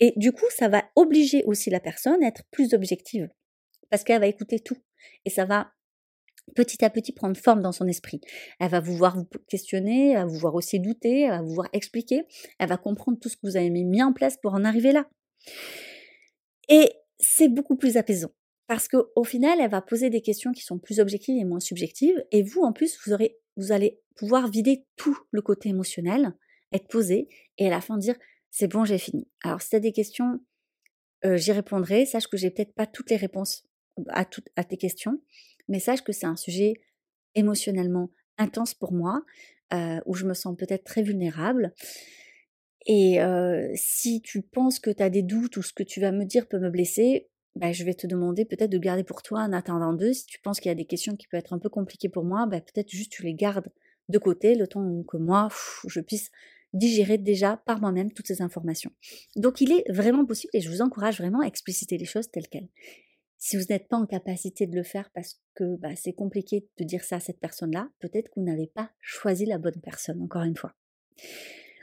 Et 0.00 0.12
du 0.16 0.32
coup, 0.32 0.46
ça 0.50 0.68
va 0.68 0.84
obliger 0.94 1.42
aussi 1.44 1.70
la 1.70 1.80
personne 1.80 2.22
à 2.22 2.28
être 2.28 2.44
plus 2.50 2.74
objective. 2.74 3.28
Parce 3.90 4.04
qu'elle 4.04 4.20
va 4.20 4.26
écouter 4.26 4.60
tout. 4.60 4.76
Et 5.24 5.30
ça 5.30 5.44
va 5.44 5.72
petit 6.54 6.84
à 6.84 6.90
petit 6.90 7.12
prendre 7.12 7.36
forme 7.36 7.60
dans 7.60 7.72
son 7.72 7.86
esprit. 7.86 8.20
Elle 8.60 8.70
va 8.70 8.80
vous 8.80 8.96
voir 8.96 9.16
vous 9.16 9.26
questionner, 9.48 10.12
elle 10.12 10.18
va 10.18 10.24
vous 10.26 10.38
voir 10.38 10.54
aussi 10.54 10.80
douter, 10.80 11.22
elle 11.22 11.30
va 11.30 11.42
vous 11.42 11.54
voir 11.54 11.68
expliquer, 11.72 12.22
elle 12.58 12.68
va 12.68 12.76
comprendre 12.76 13.18
tout 13.20 13.28
ce 13.28 13.36
que 13.36 13.46
vous 13.46 13.56
avez 13.56 13.70
mis 13.70 14.02
en 14.02 14.12
place 14.12 14.36
pour 14.40 14.54
en 14.54 14.64
arriver 14.64 14.92
là. 14.92 15.08
Et 16.68 16.90
c'est 17.18 17.48
beaucoup 17.48 17.76
plus 17.76 17.96
apaisant. 17.96 18.30
Parce 18.68 18.86
qu'au 18.86 19.24
final, 19.24 19.60
elle 19.60 19.70
va 19.70 19.80
poser 19.80 20.10
des 20.10 20.20
questions 20.20 20.52
qui 20.52 20.62
sont 20.62 20.78
plus 20.78 21.00
objectives 21.00 21.38
et 21.40 21.44
moins 21.44 21.58
subjectives. 21.58 22.22
Et 22.30 22.42
vous, 22.42 22.60
en 22.60 22.72
plus, 22.72 22.98
vous, 23.04 23.14
aurez, 23.14 23.38
allez 23.70 23.98
pouvoir 24.14 24.48
vider 24.48 24.84
tout 24.96 25.18
le 25.30 25.40
côté 25.40 25.70
émotionnel, 25.70 26.36
être 26.72 26.86
posé, 26.86 27.28
et 27.56 27.66
à 27.66 27.70
la 27.70 27.80
fin 27.80 27.96
dire 27.96 28.14
c'est 28.50 28.68
bon, 28.68 28.84
j'ai 28.84 28.98
fini. 28.98 29.26
Alors, 29.42 29.62
si 29.62 29.70
tu 29.70 29.76
as 29.76 29.80
des 29.80 29.92
questions, 29.92 30.40
euh, 31.24 31.36
j'y 31.36 31.52
répondrai. 31.52 32.04
Sache 32.04 32.28
que 32.28 32.36
j'ai 32.36 32.50
peut-être 32.50 32.74
pas 32.74 32.86
toutes 32.86 33.10
les 33.10 33.16
réponses 33.16 33.66
à 34.10 34.24
tes 34.64 34.76
questions, 34.76 35.20
mais 35.66 35.80
sache 35.80 36.02
que 36.02 36.12
c'est 36.12 36.26
un 36.26 36.36
sujet 36.36 36.74
émotionnellement 37.34 38.10
intense 38.36 38.74
pour 38.74 38.92
moi, 38.92 39.22
euh, 39.72 40.00
où 40.06 40.14
je 40.14 40.26
me 40.26 40.34
sens 40.34 40.56
peut-être 40.56 40.84
très 40.84 41.02
vulnérable. 41.02 41.74
Et 42.86 43.20
euh, 43.20 43.70
si 43.74 44.20
tu 44.22 44.42
penses 44.42 44.78
que 44.78 44.90
tu 44.90 45.02
as 45.02 45.10
des 45.10 45.22
doutes 45.22 45.56
ou 45.56 45.62
ce 45.62 45.72
que 45.72 45.82
tu 45.82 46.00
vas 46.00 46.12
me 46.12 46.24
dire 46.24 46.48
peut 46.48 46.58
me 46.58 46.70
blesser, 46.70 47.28
bah, 47.56 47.72
je 47.72 47.84
vais 47.84 47.94
te 47.94 48.06
demander 48.06 48.44
peut-être 48.44 48.70
de 48.70 48.78
garder 48.78 49.04
pour 49.04 49.22
toi 49.22 49.40
en 49.40 49.52
attendant 49.52 49.92
d'eux. 49.92 50.12
Si 50.12 50.26
tu 50.26 50.40
penses 50.40 50.60
qu'il 50.60 50.68
y 50.68 50.72
a 50.72 50.76
des 50.76 50.84
questions 50.84 51.16
qui 51.16 51.26
peuvent 51.26 51.40
être 51.40 51.52
un 51.52 51.58
peu 51.58 51.68
compliquées 51.68 52.08
pour 52.08 52.24
moi, 52.24 52.46
bah, 52.46 52.60
peut-être 52.60 52.90
juste 52.90 53.12
tu 53.12 53.22
les 53.22 53.34
gardes 53.34 53.68
de 54.08 54.18
côté 54.18 54.54
le 54.54 54.66
temps 54.66 55.02
que 55.02 55.16
moi, 55.16 55.48
je 55.86 56.00
puisse 56.00 56.30
digérer 56.72 57.18
déjà 57.18 57.56
par 57.56 57.80
moi-même 57.80 58.12
toutes 58.12 58.26
ces 58.26 58.42
informations. 58.42 58.90
Donc 59.36 59.60
il 59.60 59.72
est 59.72 59.90
vraiment 59.90 60.24
possible, 60.24 60.50
et 60.54 60.60
je 60.60 60.70
vous 60.70 60.82
encourage 60.82 61.18
vraiment 61.18 61.40
à 61.40 61.46
expliciter 61.46 61.96
les 61.96 62.04
choses 62.04 62.30
telles 62.30 62.48
quelles. 62.48 62.68
Si 63.38 63.56
vous 63.56 63.64
n'êtes 63.70 63.88
pas 63.88 63.96
en 63.96 64.06
capacité 64.06 64.66
de 64.66 64.74
le 64.74 64.82
faire 64.82 65.10
parce 65.14 65.40
que 65.54 65.76
bah, 65.76 65.94
c'est 65.96 66.12
compliqué 66.12 66.66
de 66.76 66.84
dire 66.84 67.04
ça 67.04 67.16
à 67.16 67.20
cette 67.20 67.38
personne-là, 67.38 67.88
peut-être 68.00 68.28
que 68.30 68.40
vous 68.40 68.46
n'avez 68.46 68.66
pas 68.66 68.90
choisi 69.00 69.46
la 69.46 69.58
bonne 69.58 69.80
personne, 69.80 70.20
encore 70.20 70.42
une 70.42 70.56
fois. 70.56 70.74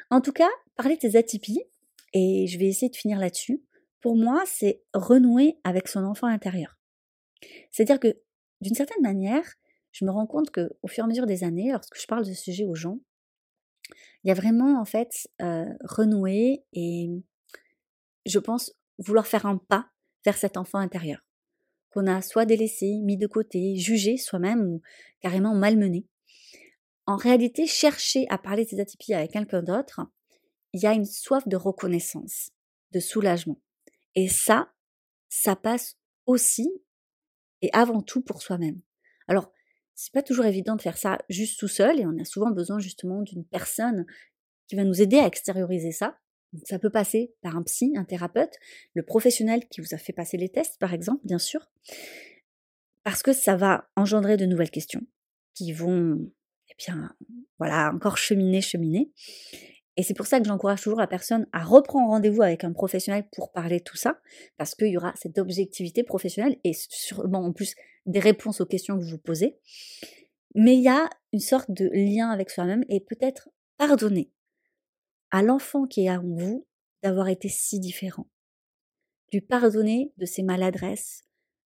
En 0.09 0.21
tout 0.21 0.33
cas, 0.33 0.49
parler 0.75 0.97
de 0.97 1.01
ces 1.01 1.15
atypies, 1.15 1.63
et 2.13 2.45
je 2.47 2.59
vais 2.59 2.67
essayer 2.67 2.89
de 2.89 2.95
finir 2.95 3.19
là-dessus, 3.19 3.63
pour 4.05 4.15
moi, 4.15 4.43
c'est 4.45 4.83
renouer 4.93 5.57
avec 5.63 5.87
son 5.87 6.03
enfant 6.03 6.27
intérieur. 6.27 6.77
C'est-à-dire 7.71 7.99
que, 7.99 8.21
d'une 8.61 8.75
certaine 8.75 9.01
manière, 9.01 9.55
je 9.93 10.05
me 10.05 10.11
rends 10.11 10.27
compte 10.27 10.51
que 10.51 10.69
au 10.83 10.87
fur 10.87 11.03
et 11.03 11.05
à 11.05 11.07
mesure 11.07 11.25
des 11.25 11.43
années, 11.43 11.71
lorsque 11.71 11.99
je 11.99 12.05
parle 12.05 12.23
de 12.23 12.31
ce 12.31 12.39
sujet 12.39 12.65
aux 12.65 12.75
gens, 12.75 12.99
il 14.23 14.27
y 14.27 14.31
a 14.31 14.35
vraiment 14.35 14.79
en 14.79 14.85
fait 14.85 15.27
euh, 15.41 15.65
renouer 15.81 16.63
et 16.71 17.09
je 18.27 18.37
pense 18.37 18.73
vouloir 18.99 19.25
faire 19.25 19.47
un 19.47 19.57
pas 19.57 19.89
vers 20.23 20.37
cet 20.37 20.55
enfant 20.55 20.77
intérieur 20.77 21.25
qu'on 21.89 22.05
a 22.05 22.21
soit 22.21 22.45
délaissé, 22.45 22.99
mis 23.01 23.17
de 23.17 23.25
côté, 23.25 23.75
jugé 23.75 24.17
soi-même 24.17 24.61
ou 24.67 24.81
carrément 25.19 25.55
malmené. 25.55 26.05
En 27.07 27.15
réalité, 27.15 27.65
chercher 27.65 28.27
à 28.29 28.37
parler 28.37 28.65
de 28.65 28.69
ses 28.69 28.79
atypies 28.79 29.15
avec 29.15 29.31
quelqu'un 29.31 29.63
d'autre, 29.63 30.01
il 30.73 30.83
y 30.83 30.85
a 30.85 30.93
une 30.93 31.05
soif 31.05 31.47
de 31.47 31.57
reconnaissance, 31.57 32.51
de 32.91 32.99
soulagement. 32.99 33.59
Et 34.15 34.27
ça, 34.27 34.71
ça 35.29 35.55
passe 35.55 35.97
aussi 36.25 36.69
et 37.61 37.69
avant 37.73 38.01
tout 38.01 38.21
pour 38.21 38.41
soi-même. 38.41 38.79
Alors, 39.27 39.51
c'est 39.95 40.13
pas 40.13 40.23
toujours 40.23 40.45
évident 40.45 40.75
de 40.75 40.81
faire 40.81 40.97
ça 40.97 41.17
juste 41.29 41.59
tout 41.59 41.67
seul 41.67 41.99
et 41.99 42.05
on 42.05 42.17
a 42.19 42.25
souvent 42.25 42.51
besoin 42.51 42.79
justement 42.79 43.21
d'une 43.21 43.45
personne 43.45 44.05
qui 44.67 44.75
va 44.75 44.83
nous 44.83 45.01
aider 45.01 45.17
à 45.17 45.27
extérioriser 45.27 45.91
ça. 45.91 46.17
ça 46.65 46.79
peut 46.79 46.89
passer 46.89 47.33
par 47.41 47.55
un 47.55 47.63
psy, 47.63 47.93
un 47.95 48.03
thérapeute, 48.03 48.55
le 48.93 49.03
professionnel 49.03 49.67
qui 49.67 49.81
vous 49.81 49.93
a 49.93 49.97
fait 49.97 50.13
passer 50.13 50.37
les 50.37 50.49
tests 50.49 50.79
par 50.79 50.93
exemple, 50.93 51.25
bien 51.25 51.39
sûr, 51.39 51.69
parce 53.03 53.23
que 53.23 53.33
ça 53.33 53.55
va 53.55 53.89
engendrer 53.95 54.35
de 54.35 54.45
nouvelles 54.45 54.71
questions 54.71 55.01
qui 55.53 55.71
vont, 55.71 56.31
eh 56.69 56.73
bien, 56.77 57.15
voilà, 57.59 57.91
encore 57.93 58.17
cheminer, 58.17 58.61
cheminer. 58.61 59.11
Et 59.97 60.03
c'est 60.03 60.13
pour 60.13 60.27
ça 60.27 60.39
que 60.39 60.45
j'encourage 60.45 60.81
toujours 60.81 60.99
la 60.99 61.07
personne 61.07 61.47
à 61.53 61.63
reprendre 61.63 62.09
rendez-vous 62.09 62.41
avec 62.41 62.63
un 62.63 62.73
professionnel 62.73 63.25
pour 63.31 63.51
parler 63.51 63.79
de 63.79 63.83
tout 63.83 63.95
ça, 63.95 64.19
parce 64.57 64.75
qu'il 64.75 64.87
y 64.87 64.97
aura 64.97 65.13
cette 65.15 65.37
objectivité 65.37 66.03
professionnelle 66.03 66.57
et 66.63 66.73
sûrement 66.73 67.45
en 67.45 67.53
plus 67.53 67.75
des 68.05 68.19
réponses 68.19 68.59
aux 68.59 68.65
questions 68.65 68.97
que 68.97 69.03
vous 69.03 69.11
vous 69.11 69.17
posez. 69.17 69.57
Mais 70.53 70.75
il 70.75 70.83
y 70.83 70.89
a 70.89 71.09
une 71.31 71.39
sorte 71.39 71.71
de 71.71 71.89
lien 71.93 72.29
avec 72.29 72.49
soi-même 72.49 72.83
et 72.89 72.99
peut-être 72.99 73.49
pardonner 73.77 74.31
à 75.31 75.41
l'enfant 75.43 75.85
qui 75.85 76.05
est 76.05 76.09
en 76.09 76.23
vous 76.23 76.67
d'avoir 77.03 77.27
été 77.27 77.49
si 77.49 77.79
différent. 77.79 78.27
Lui 79.31 79.41
pardonner 79.41 80.13
de 80.17 80.25
ses 80.25 80.43
maladresses, 80.43 81.23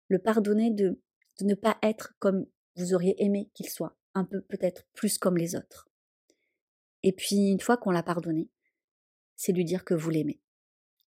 le 0.08 0.18
pardonner 0.18 0.70
de, 0.70 1.00
de 1.40 1.44
ne 1.44 1.54
pas 1.54 1.76
être 1.82 2.14
comme 2.18 2.46
vous 2.76 2.94
auriez 2.94 3.22
aimé 3.22 3.50
qu'il 3.54 3.68
soit, 3.68 3.96
un 4.14 4.24
peu 4.24 4.40
peut-être 4.40 4.86
plus 4.94 5.18
comme 5.18 5.36
les 5.36 5.56
autres. 5.56 5.87
Et 7.02 7.12
puis, 7.12 7.50
une 7.50 7.60
fois 7.60 7.76
qu'on 7.76 7.90
l'a 7.90 8.02
pardonné, 8.02 8.48
c'est 9.36 9.52
lui 9.52 9.64
dire 9.64 9.84
que 9.84 9.94
vous 9.94 10.10
l'aimez, 10.10 10.40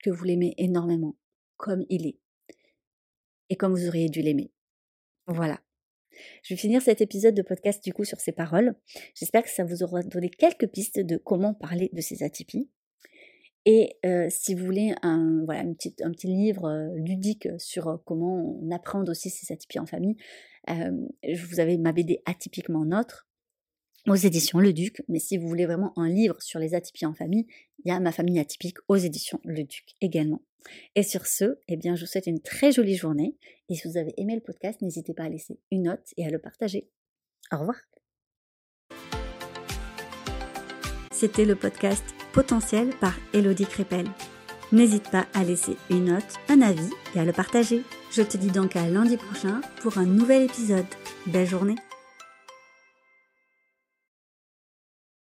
que 0.03 0.10
vous 0.10 0.24
l'aimez 0.24 0.53
énormément, 0.57 1.17
comme 1.57 1.86
il 1.89 2.07
est, 2.07 2.19
et 3.50 3.55
comme 3.55 3.74
vous 3.74 3.88
auriez 3.88 4.10
dû 4.10 4.21
l'aimer. 4.21 4.51
Voilà. 5.27 5.62
Je 6.43 6.53
vais 6.53 6.57
finir 6.57 6.81
cet 6.81 7.01
épisode 7.01 7.36
de 7.36 7.41
podcast 7.41 7.83
du 7.83 7.93
coup 7.93 8.05
sur 8.05 8.19
ces 8.19 8.31
paroles. 8.31 8.75
J'espère 9.15 9.43
que 9.43 9.50
ça 9.50 9.63
vous 9.63 9.83
aura 9.83 10.03
donné 10.03 10.29
quelques 10.29 10.67
pistes 10.67 11.00
de 11.00 11.17
comment 11.17 11.53
parler 11.53 11.89
de 11.93 12.01
ces 12.01 12.24
atypies. 12.24 12.69
Et 13.65 13.98
euh, 14.05 14.27
si 14.29 14.55
vous 14.55 14.65
voulez 14.65 14.93
un, 15.03 15.43
voilà, 15.45 15.62
un 15.62 15.74
petit 15.74 16.27
livre 16.27 16.65
euh, 16.65 16.95
ludique 16.95 17.48
sur 17.60 17.88
euh, 17.88 17.98
comment 18.05 18.57
on 18.60 18.71
apprend 18.71 19.03
aussi 19.05 19.29
ces 19.29 19.53
atypies 19.53 19.79
en 19.79 19.86
famille, 19.86 20.15
vous 20.67 21.60
avez 21.60 21.77
ma 21.77 21.91
BD 21.91 22.21
atypiquement 22.25 22.86
notre 22.86 23.27
aux 24.08 24.15
éditions 24.15 24.60
Le 24.60 24.74
Duc. 24.74 25.01
Mais 25.08 25.20
si 25.20 25.38
vous 25.38 25.48
voulez 25.48 25.65
vraiment 25.65 25.98
un 25.98 26.10
livre 26.10 26.41
sur 26.41 26.60
les 26.60 26.74
atypies 26.74 27.05
en 27.05 27.13
famille, 27.13 27.46
il 27.84 27.89
y 27.89 27.91
a 27.91 27.99
Ma 27.99 28.12
famille 28.12 28.39
atypique 28.39 28.78
aux 28.88 28.95
éditions 28.95 29.39
Le 29.43 29.63
Duc 29.63 29.95
également. 30.02 30.41
Et 30.95 31.04
sur 31.04 31.25
ce, 31.25 31.58
eh 31.67 31.78
bien, 31.78 31.95
je 31.95 32.02
vous 32.02 32.08
souhaite 32.08 32.28
une 32.28 32.41
très 32.41 32.71
jolie 32.71 32.95
journée. 32.95 33.36
Et 33.69 33.75
si 33.75 33.88
vous 33.88 33.97
avez 33.97 34.13
aimé 34.17 34.36
le 34.36 34.41
podcast, 34.41 34.82
n'hésitez 34.82 35.13
pas 35.13 35.23
à 35.23 35.30
laisser 35.30 35.60
une 35.71 35.84
note 35.84 36.13
et 36.17 36.25
à 36.25 36.30
le 36.30 36.39
partager. 36.39 36.89
Au 37.52 37.58
revoir. 37.58 37.78
C'était 41.12 41.45
le 41.45 41.56
podcast 41.56 42.04
Potentiel 42.34 42.89
par 42.99 43.17
Elodie 43.34 43.65
Crépel. 43.65 44.08
N'hésite 44.71 45.10
pas 45.12 45.28
à 45.34 45.43
laisser 45.43 45.75
une 45.89 46.06
note, 46.06 46.23
un 46.47 46.62
avis 46.62 46.89
et 47.13 47.19
à 47.19 47.25
le 47.25 47.34
partager. 47.34 47.84
Je 48.12 48.21
te 48.21 48.38
dis 48.38 48.52
donc 48.52 48.75
à 48.75 48.88
lundi 48.88 49.17
prochain 49.17 49.62
pour 49.82 49.97
un 49.97 50.06
nouvel 50.06 50.43
épisode. 50.43 50.86
Belle 51.28 51.47
journée 51.47 51.75